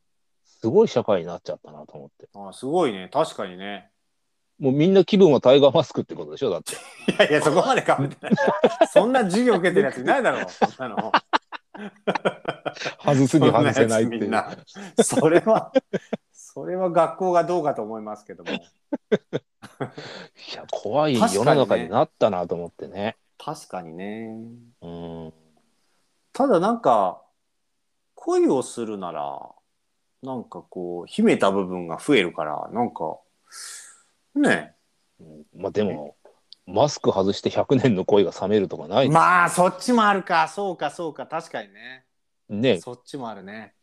[0.44, 2.28] すごい社会になっちゃったなと思って。
[2.34, 3.92] あすごいね確かにね。
[4.58, 6.74] もうみんな気分はタイガーマスクってことでしょだって。
[7.12, 8.36] いやいやそこまでかぶってない。
[8.92, 11.12] そんな授業受けてるやついないだろうそんなの。
[13.06, 14.34] 外すに外せないっていう。
[14.98, 15.72] そそれは
[16.32, 18.50] それは学校がどうかと思いますけども。
[18.52, 18.56] い
[20.56, 23.16] や怖い世の中になったなと思ってね。
[23.38, 24.36] 確かにね。
[24.82, 25.34] うん。
[26.40, 27.22] ただなんか
[28.16, 29.42] 恋をするなら
[30.24, 33.20] なんかこう秘めた部分が増えるからなんか
[34.36, 34.74] ね
[35.20, 36.16] うんまあでも、
[36.66, 40.48] マスク外して100年の恋が冷めるとかない、まあそっちもあるか。
[40.48, 41.28] そうかそうか。
[41.28, 42.06] 確かにね。
[42.48, 42.80] ね。
[42.80, 43.74] そっちもあるね。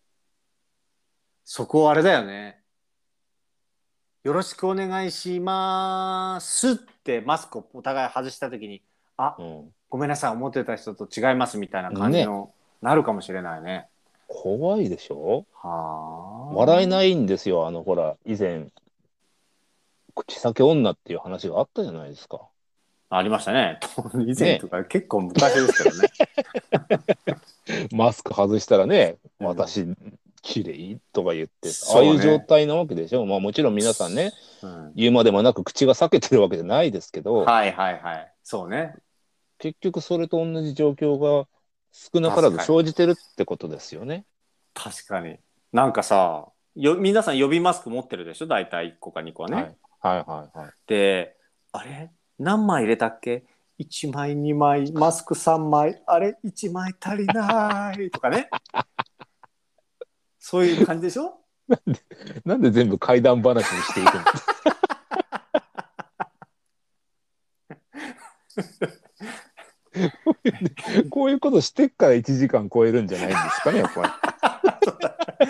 [1.45, 2.63] そこあれだよね。
[4.25, 8.83] よろしくお願いしますってマスクをお互い外した時に
[9.17, 12.51] あうん、ごめんなさい思ってた人と違いますみたいな感じの、
[12.83, 13.89] なるかもしれないね
[14.29, 15.47] 怖いでしょ？
[15.55, 17.67] はあ笑えないんですよ。
[17.67, 18.67] あの、ほら、以前、
[20.15, 22.41] 口裂け女っていう話があったじゃないですか。
[23.09, 23.79] ありましたね。
[24.27, 27.89] 以前とか結構昔ですけどね。
[27.93, 29.87] マスク外したらね、うん私、
[30.43, 33.27] 綺麗とか言って、ねあいう状態なわけでしょ。
[33.27, 38.33] まあもちろん皆さんね、うん言うまでもなく口が裂けてるわけじゃないですけど、はいはいはい。
[38.43, 38.97] そうね。
[39.59, 41.49] 結局それと同じ状況が
[41.93, 44.27] 少なからず生じてるってことですよね。
[44.75, 45.39] 確かに。
[45.73, 48.47] なんかさ、よ皆さん予備マスク持ってるでしょ？
[48.47, 49.57] 大体1個か2個はね。
[49.57, 49.67] はい
[50.01, 50.71] はいはいはい。
[50.87, 51.37] で、
[51.73, 52.11] あれ？
[52.39, 53.47] 何枚入れたっけ
[53.79, 58.51] ?1 枚、2枚、マスク3枚、あれ ?1 枚足りないとかね。
[60.39, 61.41] そういう感じでしょ？
[62.45, 64.23] なんで全部怪談話にしていくの？
[71.11, 74.21] こういうことしてっから1時間超えるんじゃないんですかね、やっぱ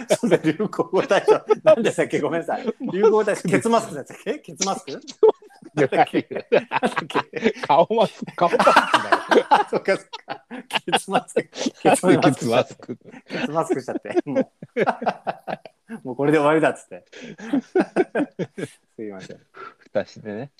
[0.19, 1.45] それ流行語大賞。
[1.65, 2.21] 何でしたっけ？
[2.21, 2.65] ごめんなさい。
[2.93, 3.49] 流行語大賞。
[3.49, 5.01] ケツマスクだったっけケツマスク？
[7.67, 9.47] 顔マスク、顔マスクだよ。
[9.51, 10.45] あそっかそっか。
[10.69, 11.43] ケツマスク。
[11.83, 12.97] ケツマスクケツマスク。
[12.97, 14.17] ケツマスクしちゃって。
[14.25, 14.51] もう。
[16.03, 17.05] もうこれで終わりだっつって。
[18.97, 19.41] すいません。
[19.79, 20.51] 蓋してね。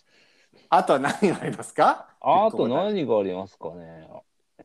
[0.71, 2.09] あとは何がありますか？
[2.21, 4.09] あと何がありますかね？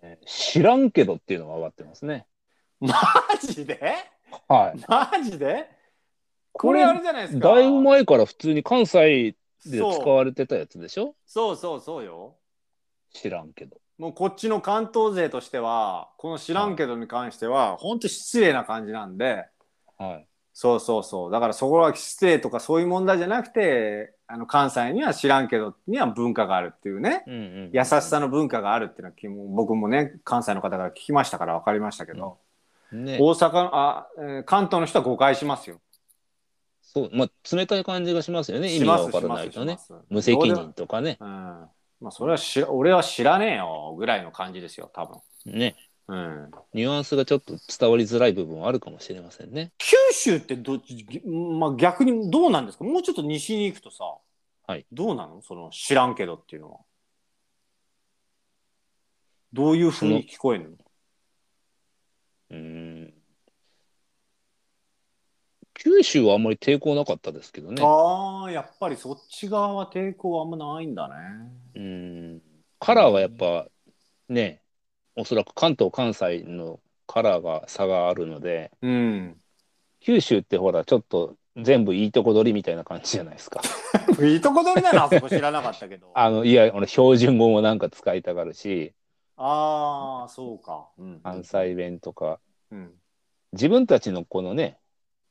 [0.02, 2.26] えー知らんけどっていうのが上がってますね。
[2.80, 2.94] マ
[3.42, 3.80] ジで？
[4.48, 4.80] はい。
[4.88, 5.70] マジで？
[6.54, 7.56] これあれじゃないですか。
[7.56, 9.36] だいぶ前から普通に関西
[9.66, 11.16] で使そうわれてたやつでしょ？
[11.26, 12.36] そうそうそうよ。
[13.14, 13.78] 知らんけど。
[13.98, 19.46] もうこっちの関東勢としては、この知らんけどに関しては、本当失礼な感じなんで、
[19.98, 20.28] はい。
[20.62, 21.32] そうそうそう。
[21.32, 32.38] だからそこは失礼とかそういう問題じゃなくて、あの関西には知らんけどには文化があるっていうね、うんうん、優しさの文化があるっていうのは僕もね、関西の方から聞きましたから分かりましたけど、
[32.92, 35.82] ね大阪のあ、えー関東の人は誤解しますよ。
[36.84, 38.72] そう、まあ、冷たい感じがしますよね。
[38.72, 39.80] 意味がわからないとね
[40.12, 41.18] 無責任とかね。
[41.20, 41.28] うん。
[41.28, 41.70] ま
[42.10, 45.18] あそれは知ら俺は知らねえよぐらいの感じですよ、多分。
[45.58, 45.76] ね。
[46.12, 46.52] うん。
[46.74, 49.72] ニュアンスがちょっと伝わりづらい部分はあるかもしれませんね。
[49.78, 52.84] 九州ってどっち、まあ、逆にどうなんですか？
[52.84, 54.04] もうちょっと西に行くとさ、
[54.68, 55.42] はいどうなの？
[55.42, 56.80] その知らんけどっていうのは。
[59.54, 60.76] どういうふうに聞こえるの？
[62.50, 62.58] うー
[63.08, 63.14] ん。
[65.74, 67.82] 九州はあんまり抵抗なかったですけどね。
[67.82, 71.16] ああ、やっぱりそっち側は抵抗はあんまないんだね。
[71.76, 72.42] うーん。
[72.80, 73.68] カラーはやっぱ
[74.28, 74.62] ね、
[75.16, 79.38] おそらく関東、関西のカラーが差があるので、うん。
[80.00, 83.62] 九州ってほら、ちょっと全部いいとこ取りみたいな感じじゃないですか。
[84.24, 86.12] いいとこ取りなのあそこ知らなかったけど。
[86.16, 88.94] あ あの、いや、俺標準語もなんか使いたがるし、
[89.38, 90.90] あー、そうか。
[90.98, 91.20] うん。
[91.22, 92.40] 関西弁とか、
[92.72, 92.94] うん。
[93.54, 94.78] 自分たちのこのね、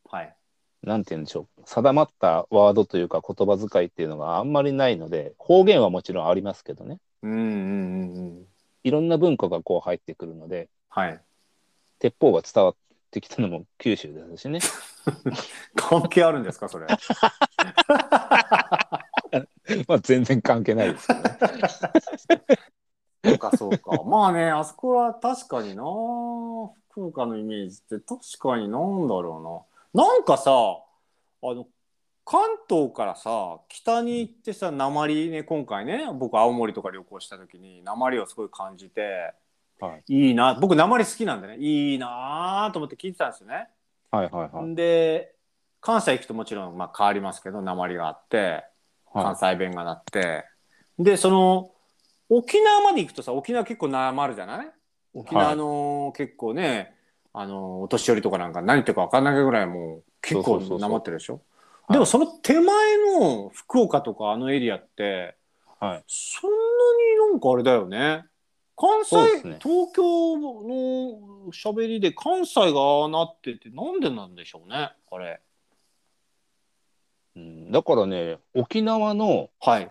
[0.05, 0.37] はい。
[0.83, 8.47] なんて言うんでしょう、定まったワードというか言葉遣いっていうのがあんまりないので、方言はもちろんありますけどね、うんうんうんうん。
[8.83, 11.21] いろんな文化がこう入ってくるので、はい。
[11.99, 12.77] 鉄砲が伝わっ
[13.11, 14.61] てきたのも九州ですしね。
[15.77, 16.87] 関係あるんですか、それ？
[19.87, 21.38] まあ全然関係ないですけどね。
[23.23, 24.03] そうかそうか。
[24.05, 25.83] まあね、あそこは確かにな。
[26.90, 30.05] 福岡のイメージって確かになんだろうな。
[30.05, 31.66] なんかさ、あの、
[32.31, 39.35] 関東からさ、北に行ってさ、鉛ね、今回ね、僕青森とか旅行した時に鉛をすごい感じて、
[39.81, 40.55] はい、いいな。
[40.55, 43.66] 僕鉛好きなんでね、いいなと思って聞いてたんですよね。
[44.12, 44.75] はいはいはい。
[44.77, 45.35] で、
[45.81, 48.62] 関西行くともちろんまあ変わりますけど、鉛があって、
[49.12, 50.45] 関は西弁がなって、
[51.01, 51.73] でその
[52.29, 54.71] 沖縄まで行くとさ沖縄結構なまるじゃない？
[55.14, 56.95] 沖縄の結構ね、
[57.33, 61.33] あのお年寄りとかなんか何言ってるか分かんないぐらいもう結構なまってるでしょ？
[61.33, 61.43] はい
[61.90, 62.64] でもその手前
[63.18, 65.37] の福岡とかあのエリアって
[65.83, 66.05] いはい。
[66.07, 66.57] そんな
[67.26, 68.24] になんかあれだよね。
[68.76, 69.59] 関西、ね。
[69.61, 75.40] 東京の喋りで関西がああなっててなんでなんでしょうねあれ。
[77.37, 79.90] うん、だからね、沖縄のはい。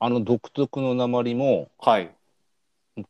[0.00, 2.10] あの独特の鉛も、はい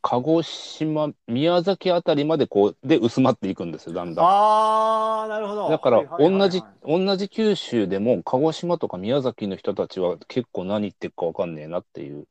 [0.00, 4.24] 鹿児島、宮崎あたりまでこう、で薄まっていくんですよ、だんだん。
[4.24, 5.68] ああなるほど。
[5.68, 12.26] だから同じ、同じ九州でも鹿児島とか宮崎の人たちは結構何言ってるかわかんねえなっていう、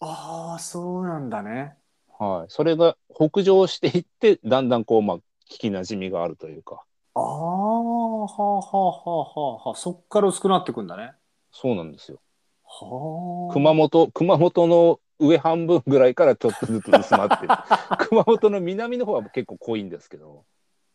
[0.00, 1.76] ああそうなんだね。
[2.18, 5.16] はい、それが北上していってだんだんこうまあ
[5.50, 6.82] 聞きなじみがあるというか。
[7.14, 11.12] ああ、はあはあはあはあはあ、そっから薄くなってくんだね。
[11.52, 12.18] そうなんですよ。
[12.64, 13.52] はあ。
[13.52, 17.48] 熊本熊本の上半分ぐらいからちょっとずつ薄まってる
[18.08, 20.44] 熊本の南の方は結構濃いんですけど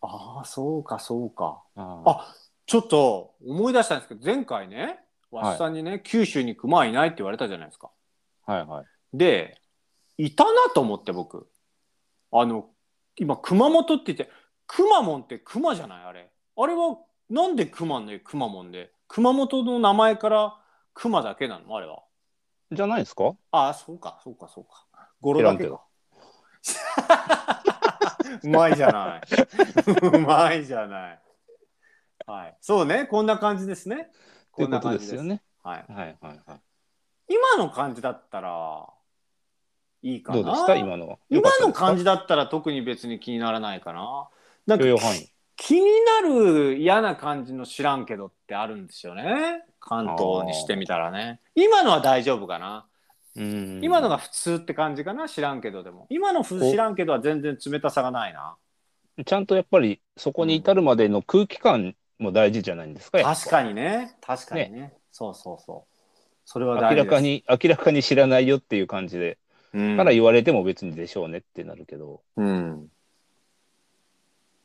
[0.02, 1.64] ああ、そうか、そうか。
[1.76, 5.00] ああ、ちょっと思い出したんですけど、前回ね、
[5.32, 7.90] わしさんにね、九州に熊はいないって言われたじゃないですか。
[8.46, 9.60] はいはいで、
[10.18, 11.48] いたなと思って僕。
[12.32, 12.70] あの、
[13.16, 14.30] 今、熊本って言って、
[14.68, 16.30] くまモンって熊じゃないあれ。
[16.58, 16.98] あれは、
[17.30, 18.92] なんで熊ね、くまモンで？
[19.08, 20.60] 熊本の名前から
[20.94, 21.76] 熊だけなの？
[21.76, 22.04] あれは。
[22.72, 23.34] じゃないですか？
[23.52, 24.86] ああ、そうか、そうか、そうか。
[25.22, 25.82] 語呂だけか。
[28.44, 29.22] うまいじゃない。
[30.14, 31.20] うまいじゃない。
[32.26, 32.58] はい。
[32.62, 34.12] そうね、こんな感じですね。
[34.52, 35.86] こんな感じですよねはい。
[35.92, 36.60] はいはいはい
[37.30, 38.88] 今の感じだったら、
[40.02, 40.42] いいかな。
[40.42, 40.76] どうでした？
[40.76, 44.30] 今のは今の感じじだったら特に別に気にならないかな。
[44.66, 44.86] なんか
[45.58, 45.82] 気に
[46.22, 49.64] なる嫌な感じの知らんけどってあるんですよね。
[49.80, 51.42] 関東にしてみたらね。
[51.56, 52.86] 今のは大丈夫かな。
[53.36, 53.80] うん。
[53.84, 56.06] 今のが普通って感じかな知らんけどでも。
[56.10, 58.56] 今のふ知らんけどは全然冷たさがないな。
[59.26, 64.16] ちゃんとやっぱりそこに至るまでの空気感も大事じゃないんですか、確かにね。
[64.22, 64.94] 確かにね。
[65.12, 65.96] そうそうそう。
[66.46, 69.40] それは明らかに明らかに知らないよっていう感じで、
[69.74, 69.98] うん。
[69.98, 72.22] から言われても別にでしょうねってなるけど。
[72.36, 72.88] うん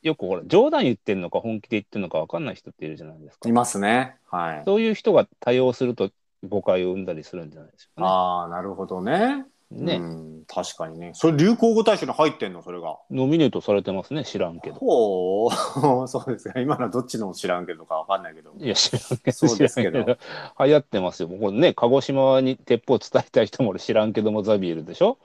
[0.02, 6.10] よくほら冗談言ってんのか本気で言ってんのか分かんない人っているじゃないですかいますねはいそういう人が多用すると
[6.48, 10.00] 誤解を生んだりするんじゃないでしょうかああなるほどねね
[10.46, 11.12] 確かにね。
[11.14, 12.98] それ流行語大賞に入ってんのそれが。
[13.10, 14.76] ノミネートされてますね、知らんけど。
[14.76, 15.50] ほう、
[16.08, 16.60] そうですか。
[16.60, 18.52] 今のはどっちの知らんけどかわかんないけど。
[18.58, 20.16] いや、知らんけど、そうですけど 流
[20.58, 21.28] 行ってますよ。
[21.28, 25.18] もうこれね、鹿児島に鉄砲伝えたい人も俺知らんけどもザビエルでしょ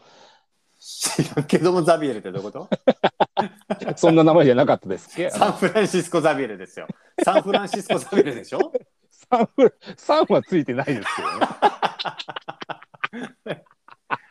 [0.80, 2.70] 知らんけどもザビエルってどういうこと？
[3.98, 5.30] そんな名前じゃなかったですっけ？
[5.36, 6.88] サンフランシスコザビエルですよ。
[7.24, 8.72] サンフランシスコザビエルでしょ？
[9.10, 11.22] サンフサンはついてないですけ
[13.46, 13.64] どね。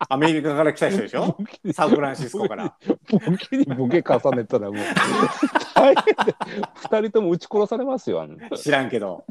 [0.09, 1.36] アメリカから来た人でしょ？
[1.74, 2.76] サンフランシスコから。
[3.11, 4.84] ボケにボケ重ねたらもう
[5.74, 6.34] 大変で
[6.76, 8.26] 二人とも撃ち殺されますよ
[8.57, 9.24] 知らんけど。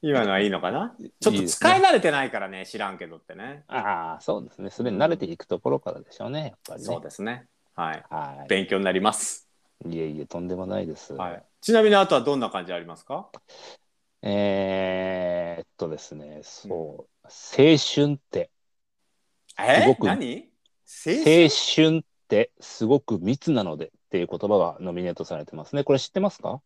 [0.00, 0.94] 今のはいいのかな？
[1.20, 3.64] ちょっと使い慣れてないからね、知らんけどってね。
[3.66, 4.70] ああそうですね。
[4.70, 6.86] それに慣れていくところからでしょうねやっぱりね。
[6.86, 7.46] そうですね。
[7.74, 8.04] はい。
[8.08, 9.48] は勉強になります。
[9.84, 11.42] いいえいえとんでもないです、はい。
[11.60, 13.28] ちなみにあとはどんな感じありますか？
[14.22, 18.50] えー、っとですねそう、青春って
[19.58, 19.82] え？
[19.82, 20.48] すごく何？
[21.06, 25.84] 青春ってすごく密なのでっていう言葉がノミネートされてますね。
[25.84, 26.60] これ知ってますか？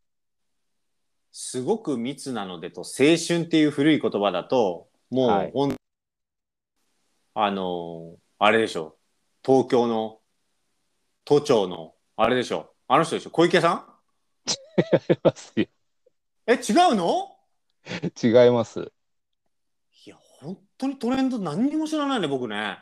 [1.33, 5.53] すごく密なのでと青春っていう古い言葉だともう、はい。
[7.35, 8.97] あのーあれでしょ
[9.47, 10.19] 東京の
[11.25, 13.31] 都庁のあれでしょあの人でしょ。
[13.31, 13.87] 小池さ
[15.25, 15.31] ん？
[15.57, 15.69] 違い
[16.49, 17.29] え違うの？
[17.85, 18.93] ます違います。
[20.05, 22.79] いや本当にトレンド何にも知らないね僕ね。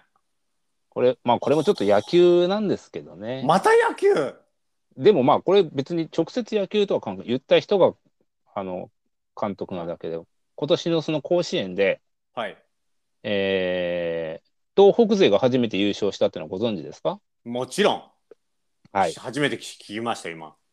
[0.88, 4.34] これまあこれもちょっと野球なんですけどね、また野球？
[4.96, 7.92] でもまあこれ別に直接野球とは関係言った人が
[8.54, 8.90] あの
[9.40, 10.20] 監督なだけで
[10.56, 12.00] 今年のその甲子園で、
[12.34, 12.56] はい。
[13.22, 17.18] えー、東北勢が初めて優勝したっていうのはご存知ですか？
[17.44, 18.02] もちろん、
[18.92, 19.14] はい。
[19.14, 20.54] 初めて聞聞きました今。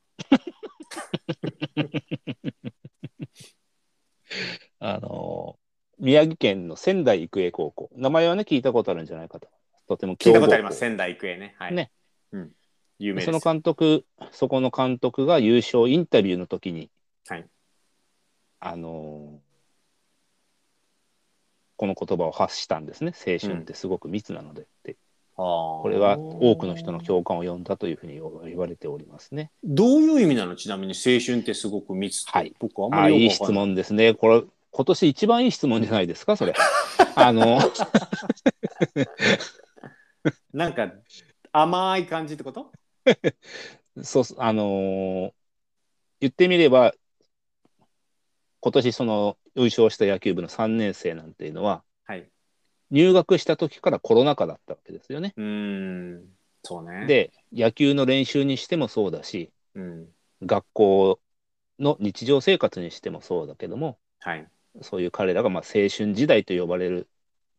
[4.79, 5.67] あのー
[5.99, 7.89] 宮城県の仙台育英高校。
[7.95, 9.49] 名前はね聞いたことあるんじゃないかと。
[9.87, 10.75] とても聞いたことあります。
[10.75, 11.55] 強仙台育英ね。
[11.57, 11.73] はい。
[11.73, 11.91] ね、
[12.31, 12.51] うん、
[12.99, 16.91] 有名その監督そこの監督が優勝インタビューの時に、
[17.27, 17.49] はい
[18.59, 19.37] あのー
[21.79, 23.13] この言葉を発したんですね。
[23.15, 24.95] 青春ってすごく密なのでって、
[25.35, 29.51] ここれは多くの人の共感を呼んだというふうに言われておりますね。
[29.63, 30.55] どういう意味なの？
[30.55, 32.55] ちなみに青春ってすごく密って、はい。
[32.57, 33.63] 僕あんまりよくわかんない。
[33.65, 34.15] 質問ですね。
[34.15, 34.41] これ
[34.71, 36.55] 今年一番いい質問じゃないですかそれ。
[37.13, 37.59] あの
[40.51, 40.91] なんか
[41.51, 42.71] 甘い感じってこと？
[44.01, 45.31] そうあのー
[46.21, 46.95] 言ってみれば
[48.59, 52.29] 今年その優勝した野球部の3年生なんていうのははい。
[52.89, 55.33] 入学した時からコロナ禍だったわけですよね。
[55.35, 56.25] うーん。
[56.63, 57.05] そうね。
[57.07, 60.07] で野球の練習にしてもそうだしうん。
[60.43, 61.19] 学校
[61.79, 64.47] の日常生活にしてもそうだけどもはい。
[64.81, 67.07] そういう彼らがまあ青春時代と呼ばれる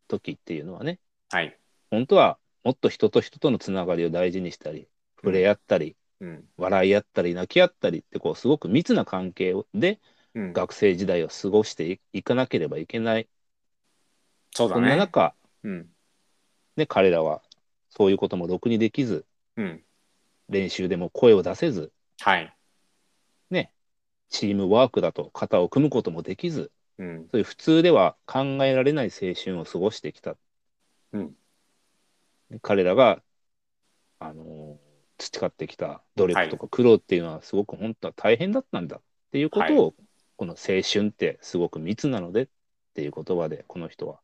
[0.09, 0.99] 時っていうのはね
[1.31, 1.59] はい。
[1.91, 6.45] 本当はもっと人と人とのつながりを大事にしたり触れ合ったり、うん。
[6.57, 9.99] 笑い合ったり泣き合ったりってこうすごく密な関係をでうん
[10.53, 13.29] 学生時代を過ごしていいかなければいけない、
[14.55, 15.35] そんなそうだね中、
[15.65, 15.89] うん。
[16.77, 17.43] ね、彼らは
[17.91, 19.25] そういうこともろくにできず
[19.57, 19.83] うん。
[20.49, 22.55] 練習でも声を出せずはい。
[24.31, 27.29] チームワークだと肩を組むこともできずうん。
[27.31, 30.37] そういう普通では考えられない青春を過ごしてきた、
[31.13, 31.35] うん。
[32.51, 33.23] で彼らが、
[34.19, 39.01] あのー培ってきた努力とか苦労っていうのはすごく本当は大変だったんだっ
[39.33, 39.95] ていうことを、
[40.39, 42.47] この青春ってすごく密なのでっ
[42.95, 44.21] ていう言葉でこの人は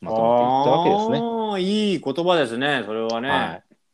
[0.00, 1.18] まとめていったわけですね。
[1.18, 3.40] ああいい言葉ですねそれはね、はい。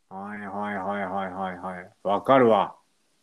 [0.09, 1.59] はいはいはいはいはい。
[1.59, 2.77] はいわかるわ。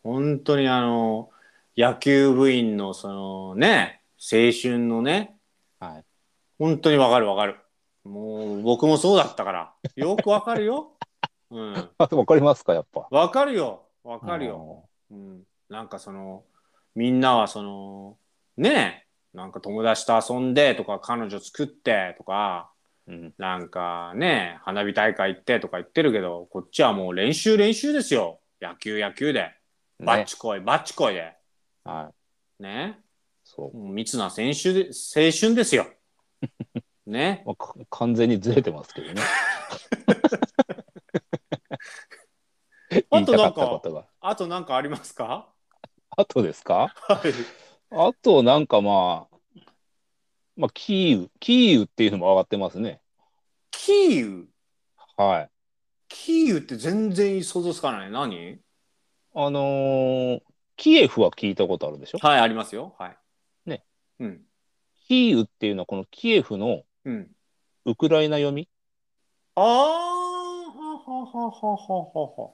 [0.04, 1.30] 本当にあの
[1.76, 5.36] 野球部員のそのね青春のね。
[5.80, 6.06] はい、
[6.60, 7.58] 本当にわかるわかる。
[8.04, 9.74] もう僕もそうだったから。
[9.96, 10.94] よくわかるよ。
[11.50, 11.90] うん。
[11.98, 13.08] あわかりますかやっぱ。
[13.10, 13.88] わかるよ。
[14.04, 16.44] わかるよ、うん、なんかその
[16.96, 18.18] みんなはその
[18.58, 22.72] ねえなんか友達と遊んでとか彼女作ってとか
[23.08, 23.34] うん。
[23.38, 29.52] なんかね花火大会行ってとか言ってるけどこっちはもう練習練習ですよ野球野球で
[30.00, 31.34] バッねチコイ、バッチコイで
[31.84, 32.12] は
[32.60, 32.64] い。
[32.64, 33.00] ね
[33.44, 33.78] そう。
[33.78, 35.88] 密な青春で青春ですよ
[37.08, 39.22] ねまあ、か完全にずれてますけどね。
[43.12, 44.08] 言いたかったことが。
[44.20, 45.51] あとなんかありますか？
[46.18, 46.94] あとですか？
[46.96, 47.34] はい
[47.94, 49.38] あとなんかまあ、
[50.56, 53.02] まあ、キーウ、キーウっていうのも上がってますね。
[53.70, 54.48] キーウ？
[55.18, 55.50] はい。
[56.08, 58.60] キーウって全然想像つかない何？
[59.34, 60.42] あのー
[60.78, 62.18] キエフは聞いたことあるでしょ？
[62.20, 63.18] はいありますよはい
[63.66, 63.84] ね
[64.20, 64.42] うん
[65.08, 67.28] キーウっていうのはこのキエフのうん
[67.86, 68.68] ウクライナ読み？
[69.56, 69.74] ああ、は
[70.98, 72.52] ははははは。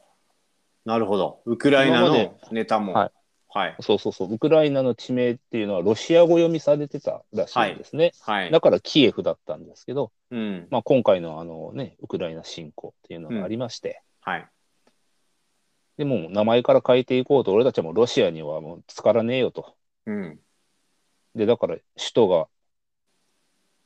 [0.86, 1.42] なるほど。
[1.46, 2.94] ウクライナのネタも。
[2.94, 3.12] はい。
[3.50, 3.76] はい。
[3.80, 4.34] そうそうそう。
[4.34, 8.12] ウクライナの地名っていうのはロシア語読みされてたらしいんですね。
[8.22, 8.52] はい。
[8.52, 10.68] だからキエフだったんですけど、うん。
[10.70, 14.48] まあ、今回のあのね、ウクライナ侵攻っていうのがありまして、はい。
[15.98, 19.76] でもう名前から変えていこうと、俺たちはもうロシアにはもうつからねえよと。
[20.06, 20.40] うん。
[21.36, 22.48] で、だから首都が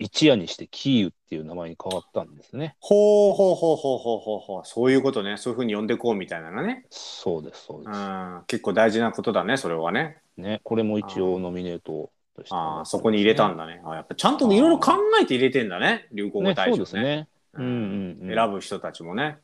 [0.02, 2.76] 一夜にしてキーウっていう名前に変わったんですね。
[2.80, 4.62] ほうほうほうほうほうほうほう。
[4.66, 5.38] そういうことね。
[5.38, 6.86] そういうふうに呼んでこうみたいなのね。
[6.90, 8.00] そうです、そううです。
[8.00, 8.44] ん。
[8.48, 10.18] 結構大事なことだね、それはね。
[10.38, 13.82] ね、これも一応ノミネートとして、ああ、そこに入れたんだね。
[13.86, 16.08] あやっぱちゃんといろいろ考えて入れてんだね。
[16.12, 17.28] 流行語ね、そう大賞ですね。
[17.54, 18.36] ううんんうんうん。
[18.36, 19.38] 選ぶ人たちもね。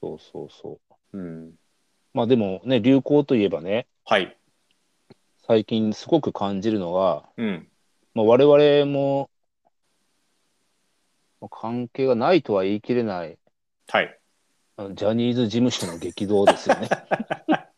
[0.00, 0.80] そうそうそ
[1.12, 1.18] う。
[1.18, 1.52] うん。
[2.12, 4.36] まあでもね、流行といえばね、はい。
[5.46, 7.68] 最近すごく感じるのが、うん。
[8.14, 9.29] まあ、我々も、
[11.40, 13.38] まあ関係がないとは言い切れない、
[13.88, 14.20] はい。
[14.94, 16.88] ジャニーズ事務所の激動ですよね。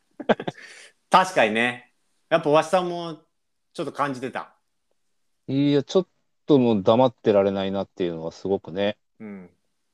[1.10, 1.92] 確かにね。
[2.28, 3.18] やっぱわしさんも
[3.74, 4.54] ちょっと感じてた。
[5.48, 6.06] いや、ちょっ
[6.46, 9.50] ともう黙ってられないなっていうのはすごくね、うん。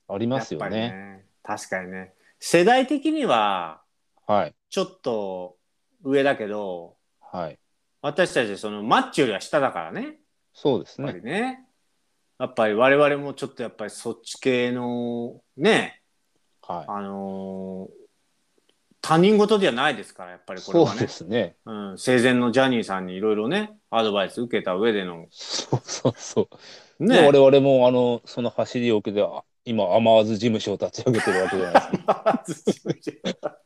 [0.09, 0.67] ありますよね。
[0.69, 1.27] りね。
[1.43, 2.15] 確かにね。
[2.41, 3.83] 世代的には
[4.27, 4.55] はい。
[4.69, 5.57] ちょっと
[6.03, 7.59] 上だけど、はい。
[8.03, 10.19] 私たちそのマッチよりは下だからね。
[10.53, 11.19] そうですねやっぱ。
[11.19, 11.68] りね。
[12.39, 16.01] やっぱり我々もちょっとやっぱりそっち系のね、
[16.63, 18.09] はあのー
[19.01, 20.57] 他人事ではないですから、やっぱい。
[20.57, 21.09] りこれはねそうで。
[21.09, 21.57] すね。
[21.65, 26.49] うん、生前のジャニーさんにいろいろね、アドバイス受けた上での、そうそうそ
[27.01, 27.05] う。
[27.05, 31.93] ね、で我々も、あの、その走りを受けて、あ今、アマーズ事務所を立ち上げてるわけじゃない
[32.47, 32.81] です
[33.43, 33.59] か。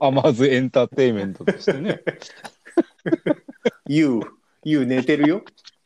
[0.00, 2.00] アマーズエンターテインメントとしてね。
[3.86, 4.20] You、
[4.64, 5.42] You 寝てるよ。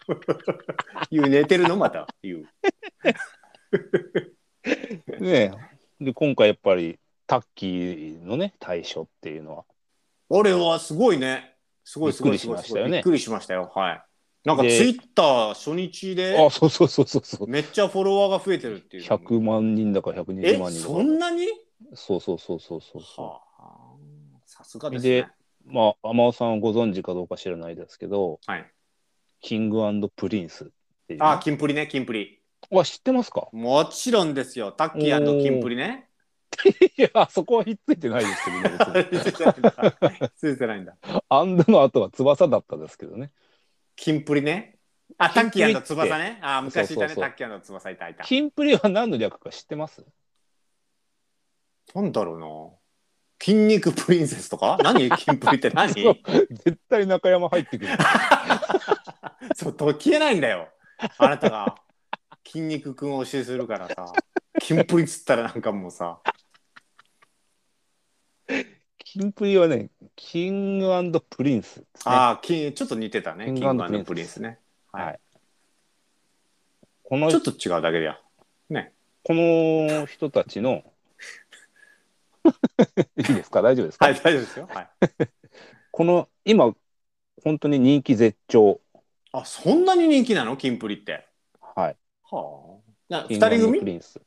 [1.10, 2.46] You 寝てるのまた、You。
[5.20, 5.52] ね
[6.00, 9.64] で、今回やっぱり、タッキーのね、対処っていうのは、
[10.28, 11.56] 俺はすごいね。
[11.84, 13.70] すごいすごいすごいびっくりしましたよねびっくりしましたよ。
[13.74, 14.02] はい。
[14.44, 17.48] なんかツでイッター初日であ、そうそうそうそうそう。
[17.48, 19.24] めっちゃフォロワーが増えてるっていうのも。
[19.24, 20.92] 100万人だか120え、万人だか。
[20.92, 21.46] そんなに？
[21.94, 23.94] そうそうそうそうそうそはあ、
[24.44, 25.28] さすがですでね。
[25.66, 25.72] う。
[25.72, 28.73] まあ、天尾さんはご存知かどうか知らないですけど、はい。
[29.44, 29.82] キング
[30.16, 30.66] プリンスっ
[31.06, 32.40] ていうね、あ、キンプリね、キンプリ。
[32.72, 33.48] あ、知ってますか？
[33.52, 34.72] もちろんですよ。
[34.72, 36.08] タッキーキンプリね。
[36.96, 40.30] いや、そこはひっついてないですけどね、 別についてないんだ。
[40.34, 40.96] ついてないんだ。
[41.28, 43.32] アンドの後は翼だったですけどね。
[43.96, 44.78] キンプリね。
[45.18, 46.38] あ、タッキー翼ね。
[46.40, 48.24] あ、昔いたね、そうそうそうタッキー翼いたいた。
[48.24, 50.02] キンプリは何の略か知ってます？
[51.94, 52.46] なんだろうな。
[53.42, 54.78] 筋肉プリンセスとか？
[54.82, 55.10] 何？
[55.18, 55.92] キンプリって何？
[55.92, 57.92] 絶対中山入ってくる。
[59.54, 60.68] そう、と消えないんだよ。
[61.18, 61.76] あなたが
[62.46, 64.12] 筋肉くんを教えするからさ。
[64.60, 66.20] キンプリっつったらなんかもうさ。
[68.98, 71.84] キンプリはね、キングプリンスね。
[72.04, 73.46] ああ、きちょっと似てたね。
[73.46, 74.58] キンキンググプリンスね。
[74.92, 75.04] はい。
[75.06, 75.20] はい
[77.06, 78.18] このちょっと違うだけでや。
[79.24, 80.84] この人たちの
[83.16, 83.62] いいですか？
[83.62, 84.68] 大丈夫ですか、はい、大丈夫ですよ。
[84.70, 84.88] はい。
[85.90, 86.74] この今
[87.42, 88.82] 本当に人気絶頂
[89.36, 90.56] あ、そんなに人気なの？
[90.56, 91.26] キンプリって。
[91.60, 92.92] はいはあ。
[93.08, 93.78] な二キング人組？
[93.80, 94.20] プリンス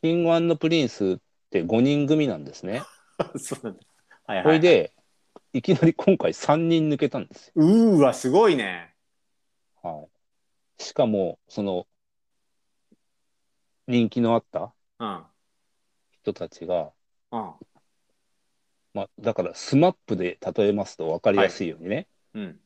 [0.00, 1.18] キングプリンスっ
[1.50, 2.82] て5人組なんですね
[3.36, 3.80] そうなんだ。
[4.26, 4.44] はいはい。
[4.44, 4.92] それで
[5.52, 8.94] いきなり今回3人抜けたんですよ、うーわ、すごいね。
[9.82, 10.08] は
[10.78, 11.86] い、しかもその
[13.86, 15.24] 人気のあったうん。
[16.22, 16.90] 人たちが、
[17.32, 17.52] うん。
[18.94, 22.60] まあ、だからスマップで例えますと分かりやすいようにね、うん。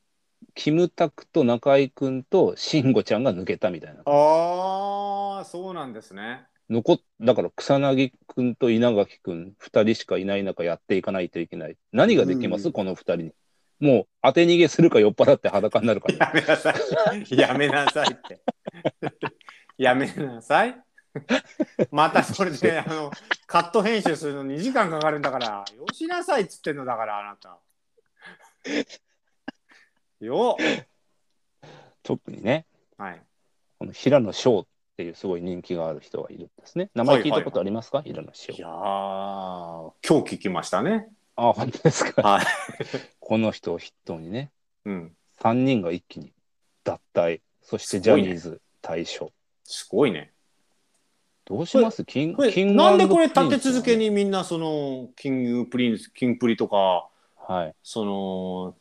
[0.55, 6.47] キムタクと中居君と慎吾ちゃんが抜けたみたいなああ、そうなんですね。
[6.69, 13.33] 残っだから草薙君と稲垣君2人しかいない中やっていかないといけない何ができます、うんこの2人に
[13.81, 17.39] もう当て逃げするか酔っ払って裸になるか やめなさい。
[17.39, 18.41] やめなさいって。
[19.77, 20.81] やめなさい。
[21.91, 23.11] またそれで、 あの、
[23.47, 27.59] カット編集するの2時間かかるんだから、よしなさいっつってんのだから、あなた。
[30.25, 30.57] よ。
[32.03, 32.65] 特にね。
[32.97, 33.23] はい。
[33.79, 36.91] この平野紫耀っていうすごい人気がある人がいるんですね。
[36.95, 38.71] 名前聞いたことありますか、平野紫耀いやー、
[40.07, 41.09] 今日聞きましたね。
[41.37, 42.23] あ本当ですか？
[42.23, 42.45] はい。
[43.21, 44.51] この人を筆頭にね。
[44.87, 45.13] うん。
[45.41, 46.33] 3人が一気に
[46.83, 47.43] 脱退。
[47.61, 49.33] そしてジャニーズ退所、
[49.65, 50.33] すごいね。
[51.45, 52.05] どうします？
[52.05, 57.75] キンこれキングなんでこれ立て続けにみんなそのキングプリンスキングプリとかはい。
[57.83, 58.77] その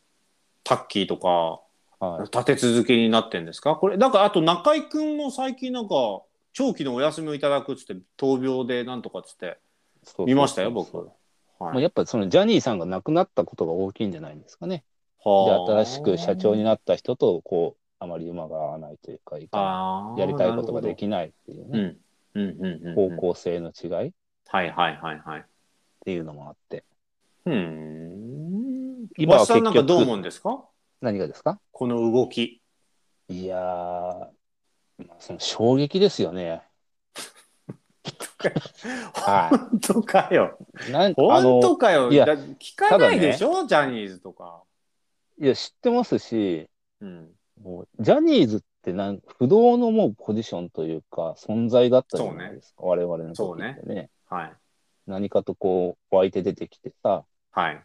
[0.66, 1.60] タッキーとか
[1.98, 2.22] はい。
[2.24, 3.76] 立て続けになってんですか？
[3.76, 5.94] これだからあと中居君も最近なんか
[6.52, 9.58] 長期のお休みをいただくっつって闘病でなんとかっつって
[10.26, 11.08] 見ましたよ僕。
[11.58, 11.78] まはい。
[11.78, 14.84] あやっぱりそのジャニーさんが亡くなったことが大きいんじゃないんですかね。
[15.24, 15.84] ではあ。
[15.84, 21.96] 新しく社長になった人とこうあまり馬が合わないというかやりたいことができないっていうね、
[22.34, 24.08] うんうんうん方向性の違い。
[24.08, 24.12] っ
[24.48, 25.44] はいはいはいはい。
[26.04, 26.84] ていうのもあって。
[27.46, 28.45] うーん。
[29.16, 30.64] 今は結局どう思うんですか？
[31.00, 31.60] 何がですか？
[31.72, 32.60] この動き。
[33.28, 34.26] いやー、ま
[35.10, 36.62] あ、その衝撃ですよね。
[39.14, 40.58] は本当かよ。
[40.88, 40.92] い。
[40.92, 42.12] なんあ本当のかよ。
[42.12, 44.62] いやだ聞かないでしょ、ジャニーズとか。
[45.38, 46.68] いや知ってますし
[47.00, 47.30] うん。
[47.62, 54.52] もうジャニーズってなん不動のもうポジションというか存在だったじゃないですか、我々の時ってねはい。
[55.06, 57.82] 何かとこう湧いて出てきてさはい。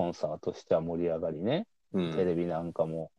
[0.00, 2.14] コンサートしては盛り上がりね、うん。
[2.14, 3.10] テレビなんかも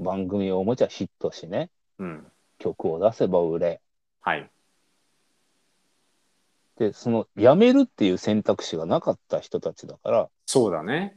[0.00, 1.70] 番組をおもちゃヒットしね
[2.00, 2.26] うん。
[2.58, 3.80] 曲を出せば売れ
[4.20, 4.50] はい。
[6.78, 11.16] でその辞めるっていう選択肢がなかった人たちだからそうだね。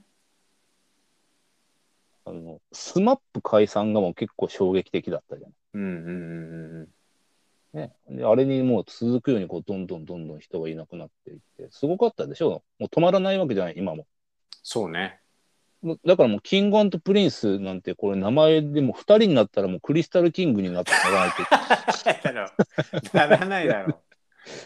[2.26, 6.82] あのスマップ解散がもう結構衝撃的だったじゃうんうんうんうん。
[6.84, 6.88] ん。
[7.74, 12.62] ね、であれにもう続くようにこうどんどんどんどん人がいなくなっていってすごかったでしょ？
[12.78, 14.06] もう止まらないわけじゃない今も。
[14.64, 15.20] そうね。
[16.06, 22.22] だからもうキングプリンスなんてこれ名前でも2人になったらもうクリスタルキングになってもらわない
[23.02, 24.02] と ならないだろ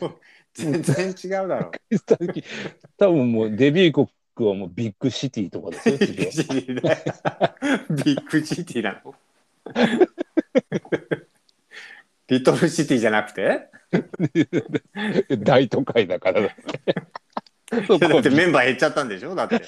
[0.02, 0.12] う。
[0.54, 1.72] 全然違うだろう。
[1.72, 2.50] クリスタルキング
[2.98, 6.98] 多分もうデビュー曲はもうビッグシティとかですよビ次ッはグシティだよ
[7.90, 9.16] ビッグシティなの
[12.28, 13.68] リトルシティじゃなくて？
[15.44, 16.56] 大都会だからだ
[17.72, 19.34] だってこメンバー減っちゃったんでしょ？
[19.34, 19.62] だって。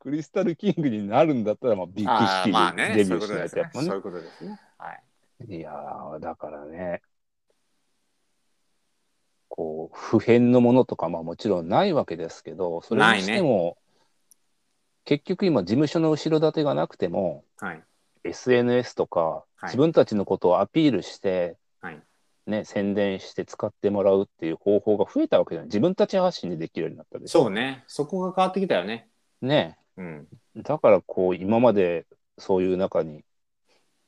[0.00, 3.78] クリスタルキングになるんだったらまあビッグあシティでデビューしないとやっぱ。
[3.80, 3.84] ね。
[3.84, 4.60] ねそういうことですね。
[4.76, 5.02] はい。
[5.56, 7.00] いやーだからね
[9.48, 13.78] こう普遍のものとかまあもちろんないわけですけどそれにしても、
[15.04, 17.82] 結局今事務所の後ろ盾がなくてもはい。
[18.24, 22.02] SNS とか、はい自分たちのことをアピールして、はい
[22.46, 27.84] ね、宣伝して使ってもらうっていう方法が増えたわけじゃない自分たち発信でできるようになったでしょそうね。
[27.86, 29.08] そこが変わってきたよね。
[29.40, 30.26] ねうん。
[30.56, 32.06] だからこう今まで
[32.38, 33.24] そういう中に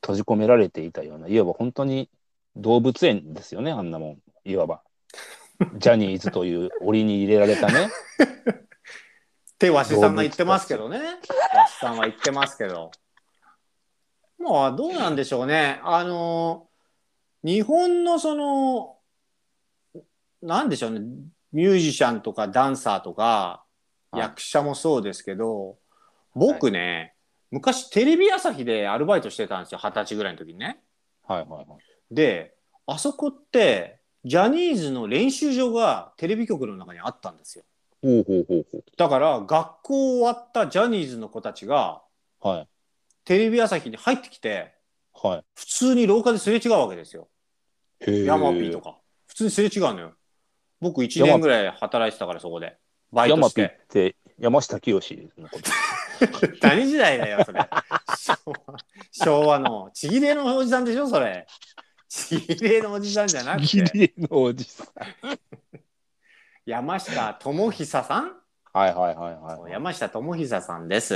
[0.00, 2.10] 閉じ込められていたようないわば本当に
[2.56, 4.82] 動物園ですよねあんなもんいわば
[5.78, 7.88] ジャニーズという檻に入れられたね
[9.54, 10.98] ってわしさんが言ってますけどね。
[10.98, 12.90] わしさんは言ってますけど。
[14.38, 15.80] まあどうなんでしょうね。
[15.84, 16.68] あの
[17.44, 18.96] 日本のその
[20.42, 21.00] なんでしょうね。
[21.52, 23.64] ミュージシャンとかダンサーとか、
[24.10, 24.20] はい。
[24.20, 25.76] 役者もそうですけど
[26.34, 27.14] 僕ね、
[27.50, 29.78] 昔テレビ朝日でアルバイトしてたんですよ。
[29.82, 30.80] 二十歳ぐらいの時にね。
[31.26, 32.14] はいはいはい。
[32.14, 32.54] で
[32.86, 37.64] あそこってジャニーズの練習場がテレビ局の中にあったんですよ。
[38.02, 42.02] ほうほうほうほだから学校終わったジャニーズの子たちが
[42.42, 42.68] うはい。
[43.24, 44.74] テレビ朝日に入ってきて
[45.12, 47.28] は普通に廊下ですれ違うわけですよ。
[48.10, 50.12] ヤマピーとか普通にすれ違うのよ。
[50.80, 52.76] 僕1年ぐらい働いてたからそこで
[53.12, 54.12] バイヤマピーっトして。
[54.12, 54.96] て山下清
[55.38, 55.70] のこと？
[56.66, 57.60] 何時代だよそれ。
[58.16, 58.78] 昭和
[59.12, 61.46] 昭和のちぎれのおじさんでしょそれ。
[62.08, 64.86] ちぎれのおじさんじゃなくギてリのおじさん
[66.66, 68.32] 山下智久さん？
[68.72, 71.14] はいはいはいはい山下智久さんです。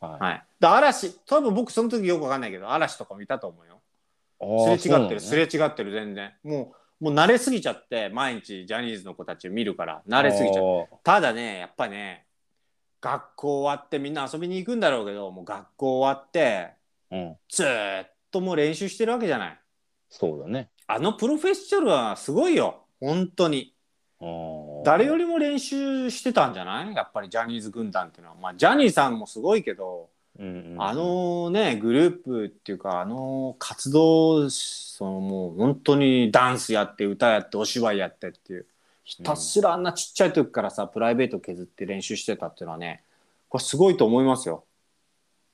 [0.00, 0.44] はいはい。
[0.60, 3.81] で嵐多分僕その時よくわかんないけど嵐とかもいたと思うよ。
[4.78, 6.32] すれ違ってる、すれ違ってる全然。
[6.42, 12.26] もうもう慣れすぎちゃって毎日ジャニーズの子たちを見るから慣れすぎちゃうあただねやっぱね
[13.00, 17.36] 学校終わってみんな遊びに行くんだろうけどもう学校終わってーうん。
[17.48, 19.58] ずーっともう練習してるわけじゃない。
[20.08, 20.70] そうだね。
[20.86, 22.84] あのプロフェッショナルはすごいよ。
[23.00, 23.74] 本当に。
[24.84, 26.94] 誰よりも練習してたんじゃない？
[26.94, 28.36] やっぱりジャニーズ軍団っていうのは。
[28.40, 38.66] まあジャニーさんもすごいけどうんうんあのねグループっていうかあの活動そのもう本当にダンスやって歌やってお芝居やってっていう。
[39.04, 43.02] ひたすらあんなちっちゃい時からさプライベート削って練習してたっていうのはね
[43.48, 44.64] これすごいと思いますよ。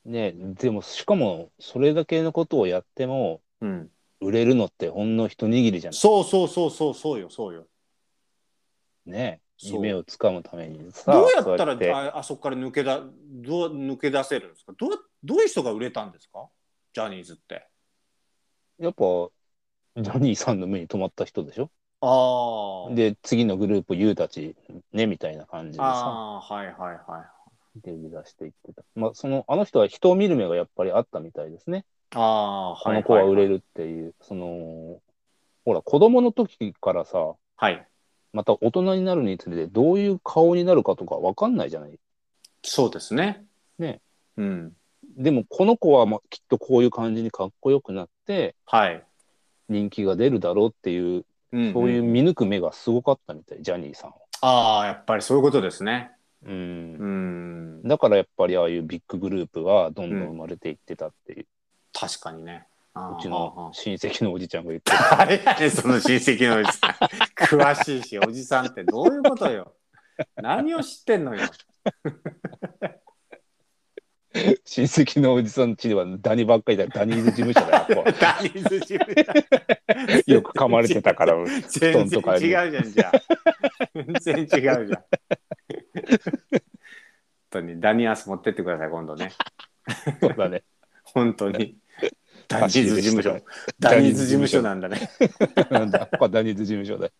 [0.04, 5.98] ねでもしかもそれだけのことをやってもうん、売れるのってほんの一握りじゃない。
[5.98, 7.66] そうそうそうそうそうよそうよ。
[9.06, 14.72] ね夢をつかむためにさどうやったらああそこから抜けだどう抜け出せるんですか？
[14.78, 14.90] どう
[15.24, 16.48] どういう人が売れたんですか？
[16.92, 17.66] ジャニーズって。
[18.78, 19.04] やっぱ
[20.00, 21.70] ジャニーさんの目に留まった人でしょ？
[22.00, 22.94] あー。
[22.94, 24.54] で次のグループ YOU たち
[24.92, 25.84] ねみたいな感じでさ。
[25.84, 26.76] あーはいはい
[27.11, 27.80] はい。
[27.82, 28.82] 出出していってた。
[28.94, 31.84] まあそのあの人は人を見る目がやっぱりあったみたいですね。
[32.14, 33.48] ああ、この子は売れる。
[33.48, 34.98] るっていう、その、
[35.66, 37.86] ほら、子供の時からさ、はい。
[38.32, 41.98] また大人になるにつれてどういう顔になるかとかわかんないじゃない。
[42.62, 43.44] そうですね。
[43.78, 44.00] ね。
[44.36, 44.72] うん。
[45.16, 49.02] でもこの子はまあきっとこういう感じにかっこよくなってはい。
[49.68, 54.16] 人気が出るだろうっていう、うんそういう見抜く目がすごかったみたい、ジャニーさんは。
[54.42, 56.10] ああ、やっぱりそういうことですね。
[56.44, 57.06] うんう
[57.84, 57.88] ん。
[57.88, 61.46] だからやっぱりああいうビッググループはどんどん生まれていってたっていう、
[61.92, 62.66] 確かにね。
[62.94, 65.20] うちあのー親戚のおじちゃんが言ってた。
[65.20, 65.42] あれ？
[65.42, 66.90] やね、その親戚のおじさん。
[67.41, 69.74] 詳しいし、おじさんってどういうことよ。
[70.36, 71.43] 何を知ってんのよ。
[74.64, 79.22] 親戚のおじさん家ではダニばっかりだダニーズ事務所だよこ ダニーズ事務所
[80.28, 83.20] うよく噛まれてたから布全然団とかに違うじゃん、じゃあ。
[84.20, 84.89] 全然違うじゃん。
[84.89, 84.97] 本
[87.51, 89.32] 当にダニアス持ってってください、今度ね。
[90.20, 90.62] そうだね
[91.05, 91.76] 本当に。
[92.49, 93.40] ダニーズ事務所。
[93.78, 95.11] ダニーズ事務所なんだね。
[95.70, 97.12] なんだここはダニーズ事務所だよ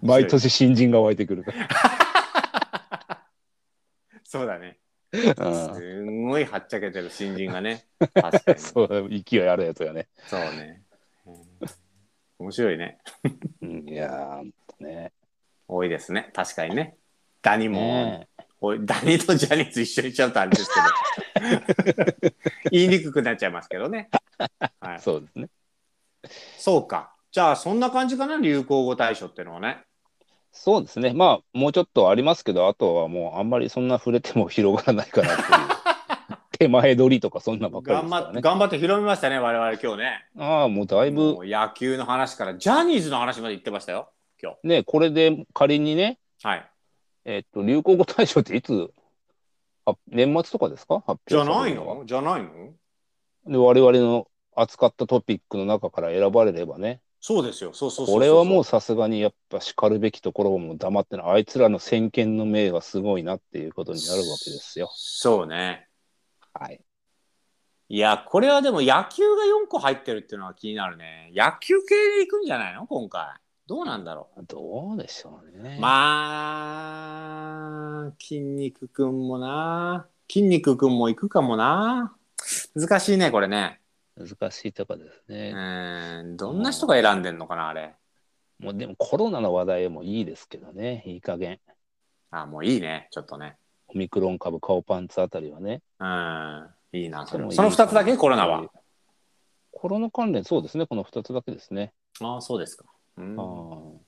[0.00, 1.44] 毎年新人が湧いてくる
[4.24, 4.78] そうだね。
[5.12, 7.84] うんすんごいはっちゃけてる新人がね。
[8.56, 10.82] そう勢いあるやつがね、そうね。
[11.26, 11.70] うん
[12.38, 12.98] 面白いね。
[13.60, 14.40] うん、いや
[14.78, 15.12] ね
[15.66, 16.30] 多いですね。
[16.32, 16.96] 確かにね。
[17.42, 18.28] ダニも、ね
[18.60, 22.32] おいダニとジャニーズ一緒にしちゃうとあれですけど。
[22.70, 24.10] 言いにくくなっちゃいますけどね。
[24.80, 25.48] はい、そうですね
[26.58, 27.14] そうか。
[27.32, 29.84] じゃあそんな感じかな流行語大賞っていうのはね。
[30.52, 35.48] そうですねまあもうちょっとありますけどあとはもうあんまりそんな触れても広がらないかなっていう
[36.58, 40.26] 手前取りとかそんなばっかりで頑張って、すからね頑張って広めましたね、我々今日ね。
[40.38, 44.10] ああもうだいぶ野球の話からジャニーズの話まで言ってましたよ。
[44.42, 46.46] 今ねこれで仮にね日。
[46.46, 46.69] はい。
[47.34, 48.90] えっと流行語大賞っていつ？
[49.86, 51.02] あ年末とかですか？
[51.06, 52.02] 発じゃないの？
[52.06, 52.50] じゃないの？
[53.46, 57.72] で我々の扱ったトピックの中から選ばれればねそうですよ。
[57.72, 64.90] そうそうそうこれはもうさすがにやっぱしかるべきところをもう黙ってないあいつらの先見の明がすごいなっていうことになるわけですよ。
[64.92, 65.86] そうね。
[66.52, 66.80] はい、
[67.88, 71.30] いや、これはでも野球が4個入ってるっていうのは気になるね。
[71.34, 72.86] 野球系でいくんじゃないの？
[72.86, 73.34] 今回。
[73.70, 75.76] どうなんだろどうでしょうね。
[75.78, 75.80] う。
[75.80, 77.28] ま
[78.08, 80.08] あ、筋肉くんもな。
[80.28, 82.12] 筋肉くんも行くかもな。
[82.74, 83.80] 難しいね、これね。
[84.16, 85.52] 難しいとこですうね。
[85.54, 87.94] ーん、どんな人が選んでんのかな、あれ。
[88.58, 91.60] もうでもコロナの話題もいいですけどねいい加減
[92.32, 93.56] あ、もういいね、ちょっとね。
[93.86, 95.80] オミクロン株顔パンツあたりはね。
[96.00, 98.64] うん、いいな、それでもその2つだけコロナは。。
[99.70, 101.92] コロナ関連そうですねこの2つだけですね。
[102.20, 102.86] ああ、そうですか。
[103.20, 103.38] うん。
[103.38, 103.98] あー。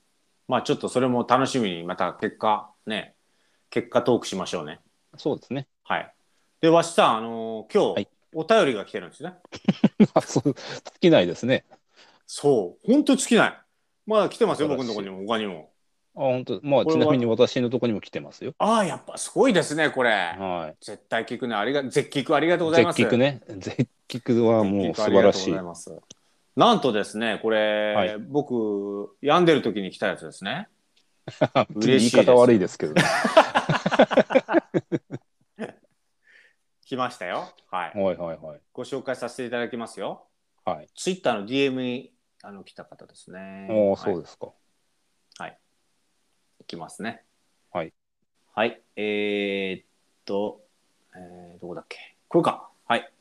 [0.47, 3.15] まあちょっとそれも楽しみにまた結果ね
[3.69, 4.79] 結果トークしましょうね。
[5.17, 5.67] そうですね。
[5.83, 6.13] はい。
[6.61, 8.07] でわしさんあのー今日、はい。
[8.35, 9.33] お便りが来てるんですね。
[10.13, 10.53] あ そう尽
[11.01, 11.65] きないですね。
[12.25, 12.87] そう。
[12.91, 13.59] 本当尽きない。
[14.05, 15.71] まだ来てますよ僕のところにも他にも。
[16.15, 16.59] あ本当。
[16.63, 18.53] まあちなみに私のところにも来てますよ。
[18.57, 20.09] ああやっぱすごいですねこれ。
[20.11, 20.85] はい。
[20.85, 21.55] 絶対聞くね。
[21.55, 22.97] ありが絶聞ありがとうございます。
[22.97, 23.41] 絶菊ね。
[23.47, 26.22] 絶菊はもう絶素聞ありがとう晴らしい。
[26.55, 30.69] なんとですねこれ、はい僕病んでる時に来たやつですね
[31.75, 33.01] 嬉言いしいです方悪いですけどね。
[36.85, 38.61] 来ましたよはいはいはいはい。
[38.71, 40.27] ご紹介させていただきますよ
[40.65, 40.89] はい。
[40.95, 43.67] ツイッターの DM にあの来た方ですね。
[43.69, 44.51] おお、はいそうですか。
[46.63, 47.23] いきますね。
[47.73, 47.93] はい。
[48.55, 48.81] はい。
[48.95, 49.85] えー、っ
[50.23, 50.61] と、
[51.13, 52.69] えー、どこだっけこれか。
[52.87, 53.11] はい。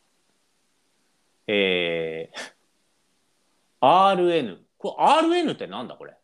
[1.49, 2.39] えー、
[3.83, 4.59] RN。
[4.79, 5.05] これ
[5.43, 6.17] RN ってなんだこれ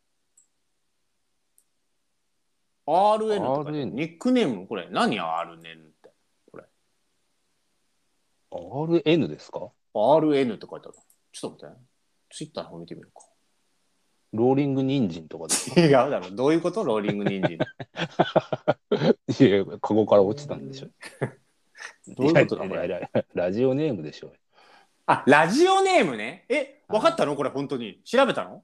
[2.87, 4.67] ?RN とか RN ニックネーム？
[4.67, 6.11] これ何？RN って。
[8.51, 10.97] RN ですか？RN って書いてある。
[11.33, 11.83] ちょっと待って。
[12.31, 13.23] ツイッターの方見てみるか。
[14.33, 15.81] ローリング人参とかですか？
[15.83, 16.31] 違うだろ。
[16.31, 16.85] どういうこと？
[16.85, 17.59] ローリング人参。
[19.47, 20.89] いやいや、カゴから落ちたんでしょ。
[22.09, 24.33] どういうことだやこれラジオネームでしょ。
[25.11, 26.45] あ、ラジオネームね。
[26.51, 27.35] え、分かったの？
[27.35, 28.03] これ本当に。
[28.05, 28.63] 調べたの？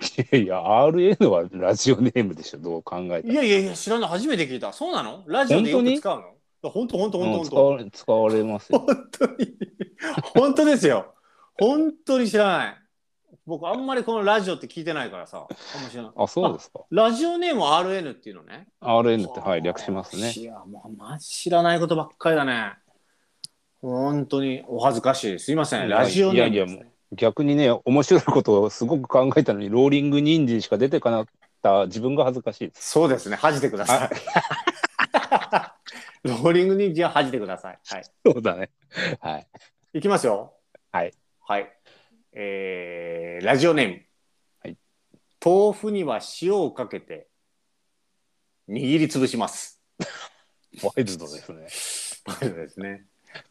[0.00, 3.34] いやいや、RN はラジオネームでしょ、どう考えたら。
[3.34, 4.08] いやいやいや、知らない。
[4.08, 4.72] 初めて聞いた。
[4.72, 5.24] そうなの？
[5.26, 6.20] ラジオでよく使う
[6.62, 6.70] の？
[6.70, 8.78] 本当本当本当うん本当使われ使われますよ。
[8.78, 9.56] 本当に？
[10.34, 11.14] 本当ですよ。
[11.58, 12.76] 本当に知らない。
[13.46, 15.48] 僕、あんまりこのラジオって聞いてないからさ。
[16.16, 16.82] あそうですか。
[16.90, 18.68] ラジオネームは RN っていうのね。
[18.80, 20.30] RN って、はい、略しますね。
[20.30, 22.74] いや、もうマジ知らないことばっかりだね。
[23.82, 25.38] 本当にお恥ずかしい。
[25.38, 25.88] すいません。
[25.88, 32.90] ラジオネームね、いやいやも逆にね、面白いことをすごく考えたのに、ローリング人参しか出てかなかった自分が恥ずかしいです。
[32.90, 33.36] そうですね。
[33.36, 34.10] 恥じてください。
[36.28, 37.78] ローリング人参は恥じてください。
[37.86, 38.04] はい。
[38.24, 38.70] そうだね。
[39.20, 39.46] はい。
[39.94, 40.54] いきますよ。
[40.92, 41.14] はい。
[41.40, 41.72] はい。
[42.32, 44.02] えー、ラジオネーム。
[44.62, 44.76] はい。
[45.44, 47.28] 豆腐には塩をかけて、
[48.68, 49.80] 握りつぶします。
[50.82, 51.66] ワイルドですね。
[52.38, 53.06] そうですね。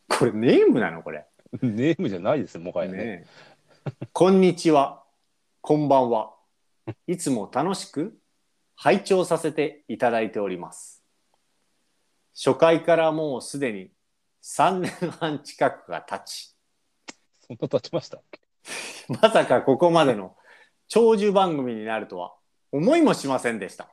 [0.10, 1.26] これネームなのこれ。
[1.62, 2.97] ネームじゃないですよ、もはやね。
[2.97, 3.28] ね
[3.86, 5.03] えこんにちは。
[5.62, 6.36] こんばんは。
[7.07, 8.18] いつも楽しく
[8.76, 11.03] 拝聴させていただいております。
[12.36, 13.91] 初回からもうすでに
[14.43, 16.55] 3年半近くが経ち、
[17.39, 18.22] そんな経ちました？
[19.22, 20.36] まさかここまでの
[20.88, 22.36] 長寿番組になるとは
[22.72, 23.89] 思いもしませんでした。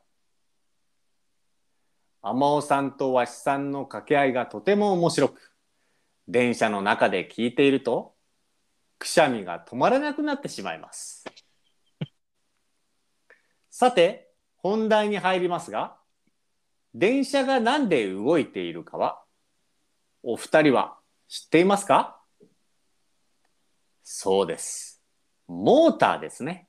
[2.23, 5.56] 天尾さんとわしさんの掛け合いがとても面白く、
[6.29, 8.15] 電車の中で聞いていると、
[8.99, 11.25] くしゃみが止まらなくなってしまいます。
[13.71, 15.99] さて、本題に入りますが、
[16.95, 19.23] 電車がなんで動いているかは、
[20.23, 20.99] お二人は
[21.29, 22.21] 知っていますか？
[24.03, 25.03] そうです。
[25.47, 26.69] モーターですね。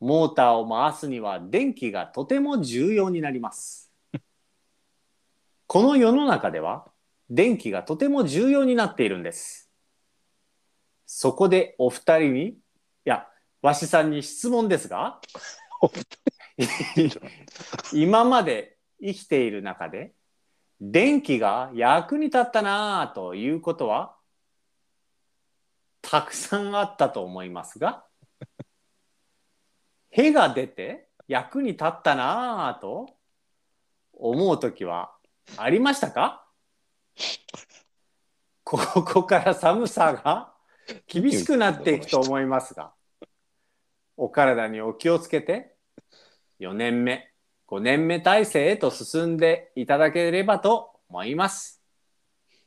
[0.00, 3.92] モーターを回すには電気がとても重要になります。
[5.68, 6.90] この世の中では
[7.30, 9.70] 電気がとても重要になっているんです。
[11.06, 12.54] そこでお二人に、い
[13.04, 13.26] や、
[13.62, 15.20] わしさんに質問ですが、
[17.92, 20.12] 今まで生きている中で
[20.80, 24.14] 電気が役に立ったなぁということは
[26.02, 28.04] たくさんあったと思いますが
[30.10, 33.08] 屁が出て役に立ったなぁと
[34.12, 35.12] 思う時は
[35.56, 36.46] ありましたか？
[38.64, 40.54] ここから寒さが
[41.06, 42.92] 厳しくなっていくと思いますが
[44.16, 45.74] お体にお気をつけて
[46.60, 47.32] 4年目
[47.68, 51.80] 5年目体制へと進んでいただければと思います。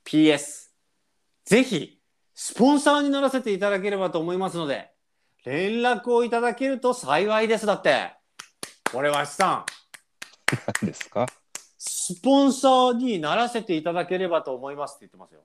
[0.05, 0.69] PS、
[1.43, 1.99] ぜひ、
[2.33, 4.91] スポンサーにならせていただければと思いますので、
[5.43, 7.65] 連絡をいただけると幸いです。
[7.65, 8.13] だって、
[8.93, 9.65] これわしさん、
[10.81, 11.25] 何ですか？
[11.85, 15.41] スポンサーにならせていただければと思いますって言ってますよ。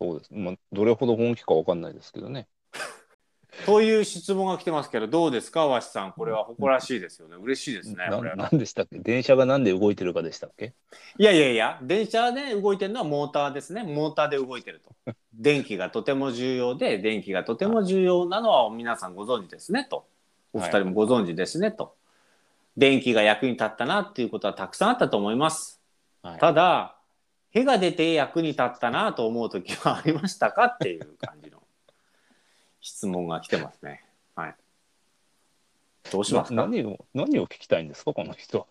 [0.00, 0.30] そうです。
[0.32, 2.48] まあ、どれほど本気かわかんないですけどね。
[3.66, 6.12] という質問が来てますけど、どうですか、わしさん。
[6.12, 7.36] これは誇らしいですよね。
[7.36, 7.96] 嬉しいですね。
[8.08, 8.98] なこれはなんでしたっけ？
[8.98, 10.72] 電車がなんで動いてるかでしたっけ？
[11.18, 13.82] いやいやいや、電車で動いてるのはモーターですね。
[13.82, 15.12] モーターで動いてると。
[15.34, 20.06] 電気がとても重要で、電気がとても重要なのは皆さんご存知ですねと。
[20.54, 21.94] お二人もご存知ですねと。
[22.76, 25.80] 電気が役に立ったなっていうことはたくさんあったと思います。
[26.22, 26.96] はいただ、
[27.50, 31.62] 屁が出て役に立ったなと思う時はありましたかっていう感じの
[32.80, 34.04] 質問が来てますね。
[34.34, 34.56] はい。
[36.10, 36.54] どうしますか？
[36.54, 38.66] な何を何を聞きたいんですかこの人は？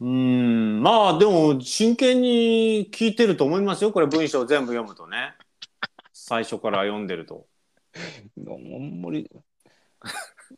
[0.00, 5.34] うーんまあでも真剣に聞いてると思いますよこれ文章全部読むとね
[6.12, 7.46] 最初から読んでると
[8.38, 9.28] あんまり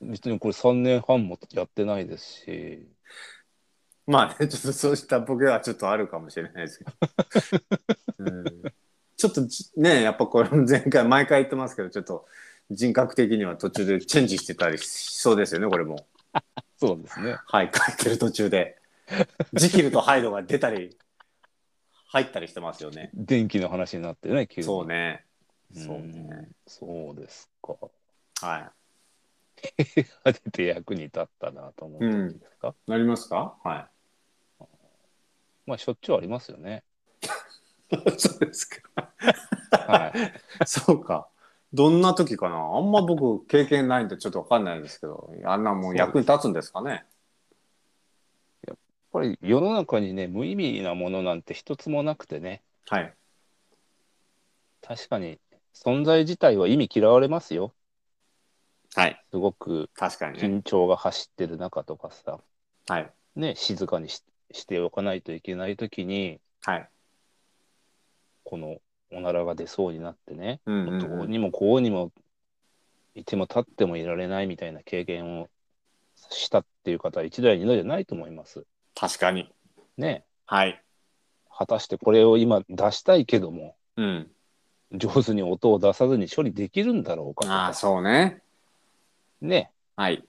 [0.00, 2.88] 別にこれ3年半もやってないですし。
[4.06, 6.92] まあねちょっとそうしたボケはちょっとあるかもしれないですけど、
[8.18, 8.44] うん。
[9.16, 12.26] ちょっとじねやっぱこれ前回毎回言ってますけどちょっと
[12.70, 16.06] 人格的には途中でチェンジしてたりしそうですよねこれも。
[16.78, 17.36] そうですね。
[17.46, 18.78] はい書いてる途中で。
[19.52, 20.96] ジキルとハイドが出たり
[22.08, 23.10] 入ったりしてますよね。
[23.14, 24.66] 電気の話になってね急に。
[24.66, 25.24] そうね。
[25.76, 27.76] うんそうねそうですか。
[28.40, 28.70] はい
[30.24, 33.56] が出て役に立ったなと思ったんですか、なりますか？
[33.62, 33.88] は
[34.60, 34.66] い
[35.66, 36.82] まあしょっちゅうありますよね。
[38.18, 39.12] そうですか。
[39.70, 40.12] はい。
[40.66, 41.28] そうか。
[41.72, 42.56] どんな時かな？
[42.56, 47.04] あんま僕経験ないんでちょっとわかんないですけど、あんなもん役に立つんですかね？
[48.66, 48.76] やっ
[49.12, 53.14] ぱり世の中にね無意味なものなんて一つもなくてねはい。
[54.82, 55.38] 確かに
[55.74, 57.72] 存在自体は意味嫌われますよ。
[58.94, 59.24] はい。
[59.30, 59.90] すごく。
[59.96, 62.40] 緊張が走ってる中とかさ、
[62.88, 63.10] はい。
[63.36, 64.22] ね、静かにし
[64.52, 66.88] しておかないといけない時にはい。
[68.44, 68.78] この
[69.12, 72.12] おならが出そうになってね、うんうんうんどうにもこうにも
[73.14, 75.48] いても立ってもいられないみたいな経験を
[76.30, 78.64] したっていう方は一台二台じゃないと思います。
[78.94, 79.52] 確かに。
[79.96, 80.82] ねはい。
[81.56, 84.30] 果たしてこれを今出したいけどもうん。
[84.92, 88.42] 上手に音を出さずに処理できるんだろうかとああ、かそうね。
[89.40, 90.24] ねはい。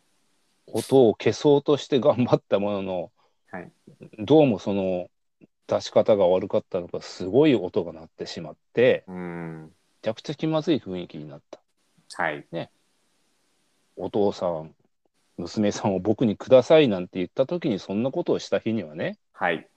[0.67, 3.11] 音を消そうとして頑張ったものの、
[3.51, 3.71] はい
[4.19, 5.09] どうもその
[5.67, 9.63] 出し方が悪かったのかすごい音が鳴ってしまってうん。
[9.63, 9.69] め
[10.01, 11.59] ちゃくちゃ気まずい雰囲気になった
[12.13, 12.45] はい。
[13.95, 14.73] お父さん
[15.37, 19.67] 娘さんを僕にくださいなんて言った時にそんなことをした日にはねはい。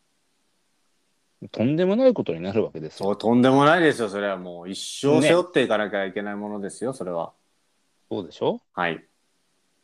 [1.50, 3.06] とんでもないことになるわけですよ。
[3.06, 7.32] そうとんでもないですよそれはもう一生背負っていかなきゃいけないものですよ、それは
[8.10, 8.60] そうでしょ？
[8.72, 9.04] はい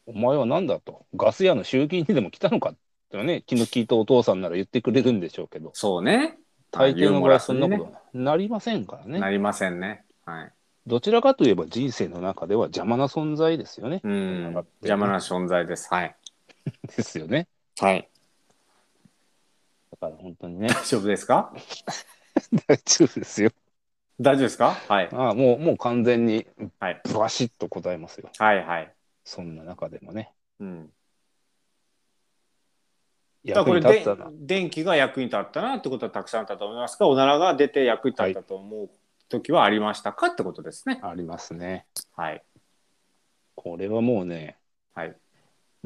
[0.07, 1.07] お前は何だと。
[1.15, 2.75] ガス屋の集金にでも来たのかっ
[3.11, 6.39] てね、気の利いたお父さんなら言ってくれるんでしょうけど、そうね。
[6.73, 9.19] 大抵の場合はそんなことなりませんからね。
[9.19, 10.05] なりませんね。
[10.25, 10.53] はい。
[10.87, 14.01] どちらかといえば人生の中では邪魔な存在ですよね。
[14.03, 14.53] うん。
[14.83, 15.89] 邪魔な存在です。
[15.93, 16.17] はい。
[16.97, 17.49] ですよね。
[17.81, 18.09] はい。
[19.91, 21.53] だから本当にね、大丈夫ですか？
[22.69, 23.51] 大丈夫ですよ。
[24.21, 24.71] 大丈夫ですか？
[24.89, 25.09] はい。
[25.13, 26.47] ああもうもう完全に
[26.79, 27.03] はい。
[27.13, 28.31] バシッと答えますよ。
[28.39, 28.93] はいはい
[29.31, 30.33] そんな中でもね。
[30.59, 30.91] うん
[33.47, 34.05] だかこれで。
[34.33, 38.91] 電気が役に立ったなってことはたくさんあったと思いますがおならが出て役に立ったと思う
[39.29, 41.87] 時はありましたかってことですねありますね。
[42.17, 42.43] はい
[43.55, 44.59] これはもうね、
[44.95, 45.17] はい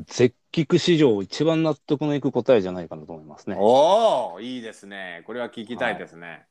[0.08, 3.56] 絶菊史上一番納得のいく答えじゃないかなと思いますね。
[3.58, 6.46] おおいいですねこれは聞きたいですね、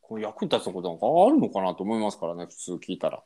[0.00, 3.22] これ役に立つことなんかあるのかなと思いますからね普通聞いたら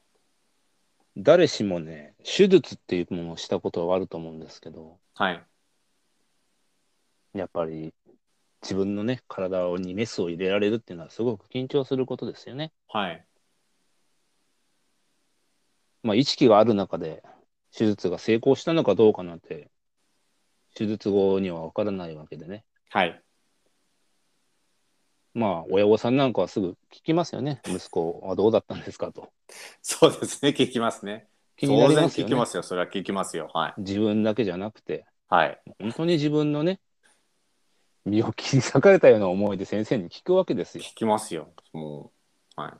[1.16, 5.44] 誰しもね、手術っていうものをしたことはあると思うんですけど、はい
[7.32, 7.94] やっぱり
[8.60, 12.72] 自分のね、体にメスを入れられるっていうのはすごく緊張することですよね。
[12.88, 13.24] はい
[16.02, 17.22] まあ、意識がある中で
[17.76, 19.70] 手術が成功したのかどうかなんて、
[20.74, 22.64] 手術後には分からないわけでね。
[22.90, 23.22] はい
[25.34, 27.60] まあ、親御さんなんかはすぐ聞きますよね。
[27.66, 29.30] 息子はどうだったんですかと。
[29.82, 30.50] そうですね。
[30.50, 31.28] 聞きますね。
[31.56, 32.32] 気になり当然ますよね。
[32.32, 32.46] 聞きま。
[32.46, 32.62] すよ。
[32.62, 33.50] それは聞きますよ。
[33.54, 33.74] はい。
[33.78, 35.60] 自分だけじゃなくて、はい。
[35.78, 36.80] 本当に自分のね、
[38.04, 40.84] 身を切り裂かれたような思いで先生に聞くわけですよ。
[40.84, 41.52] 聞きますよ。
[41.72, 42.10] も
[42.56, 42.60] う。
[42.60, 42.76] は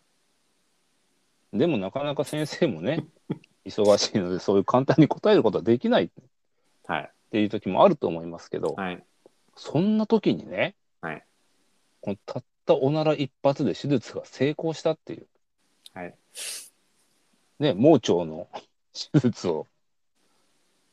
[1.53, 1.59] い。
[1.59, 3.07] でもなかなか先生もね、
[3.65, 6.05] 忙しいのでそういう簡単に答えることはできない。
[6.05, 6.11] っ
[6.87, 7.13] はい。
[7.31, 9.05] ていう時もあると思いますけど、はい。
[9.55, 11.25] そんな時にね、はい
[12.01, 15.27] このたったおなら一発で手術が成功したっていう、
[15.95, 16.15] はい。
[17.59, 18.49] ね、盲腸の
[19.13, 19.67] 手術を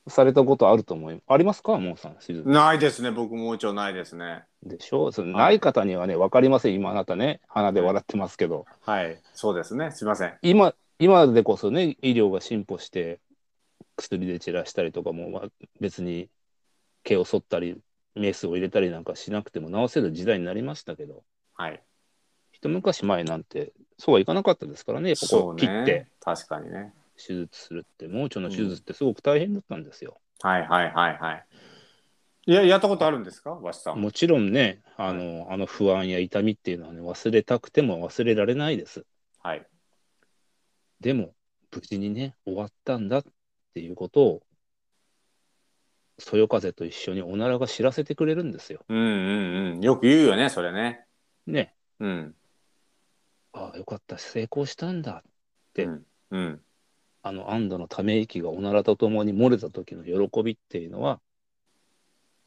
[0.08, 2.48] されたことあると思いありますか、モーさん、手術。
[2.48, 3.12] ないですね。
[3.12, 4.44] 僕もうちょないですね。
[4.64, 5.08] でしょ？
[5.08, 9.22] うそのない方にはね、分かりません、今あなたね、鼻で笑ってますけど、はい。
[9.34, 9.92] そうですね。
[9.92, 10.38] すいません。
[10.42, 13.20] 今、今でこそね、医療が進歩して、
[13.98, 15.50] 薬で散らしたりとかも、まあ、
[15.80, 16.30] 別に
[17.04, 17.78] 毛を剃ったり、
[18.18, 21.24] メスを入れたりなんかしなくても治せる時代になりましたけど、
[21.56, 21.82] はい。
[22.52, 25.74] 一昔前なんて、そうはいかなかったですからね、こそうう切って。
[25.86, 26.94] ね確かにね。
[27.16, 30.20] 手術するって、盲腸の手術ってすごく大変だったんですよ。
[30.42, 31.46] はいはいはいはい。
[32.46, 33.52] いややったことあるんですか？
[33.52, 34.02] わしさん。
[34.02, 39.06] もちろんね、あのあの不安や痛みっていうのはね、忘れたくても忘れられないです。
[39.44, 39.68] はい。
[41.00, 41.34] でも、
[41.72, 43.24] 無事にね、終わったんだっ
[43.74, 44.44] ていうことを、
[46.20, 48.84] そよ風と一緒におならが知らせてくれるんですよ。
[48.90, 51.06] うんうんうんよく言うよねそれね
[51.46, 51.76] ね。
[52.00, 52.36] うん
[53.54, 55.24] ああ、よかった、成功したんだ。
[55.74, 56.62] でうんうん
[57.24, 61.20] あの安堵のため息がおならとともに漏れた時の喜びっていうのは、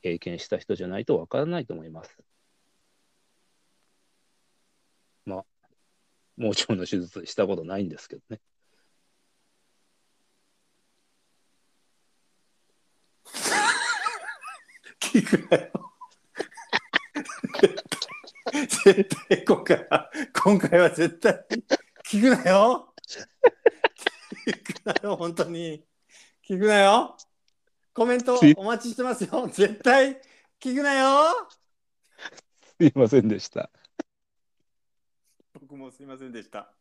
[0.02, 2.16] 経験した人じゃないとわからないと思います。
[5.26, 5.44] まあ、
[6.38, 8.40] 盲腸の手術したことないんですけどね。
[15.10, 15.70] 聞くなよ。
[18.52, 20.10] 絶対今回は
[20.42, 21.44] 今回は絶対
[22.06, 22.94] 聞くなよ。
[24.46, 25.84] 聞くなよ本当に。
[26.48, 27.16] 聞くなよ。
[27.92, 29.48] コメントお待ちしてますよ。
[29.48, 30.20] 絶対
[30.60, 31.48] 聞くなよ。
[32.78, 33.68] すいませんでした。
[35.60, 36.72] 僕もすいませんでした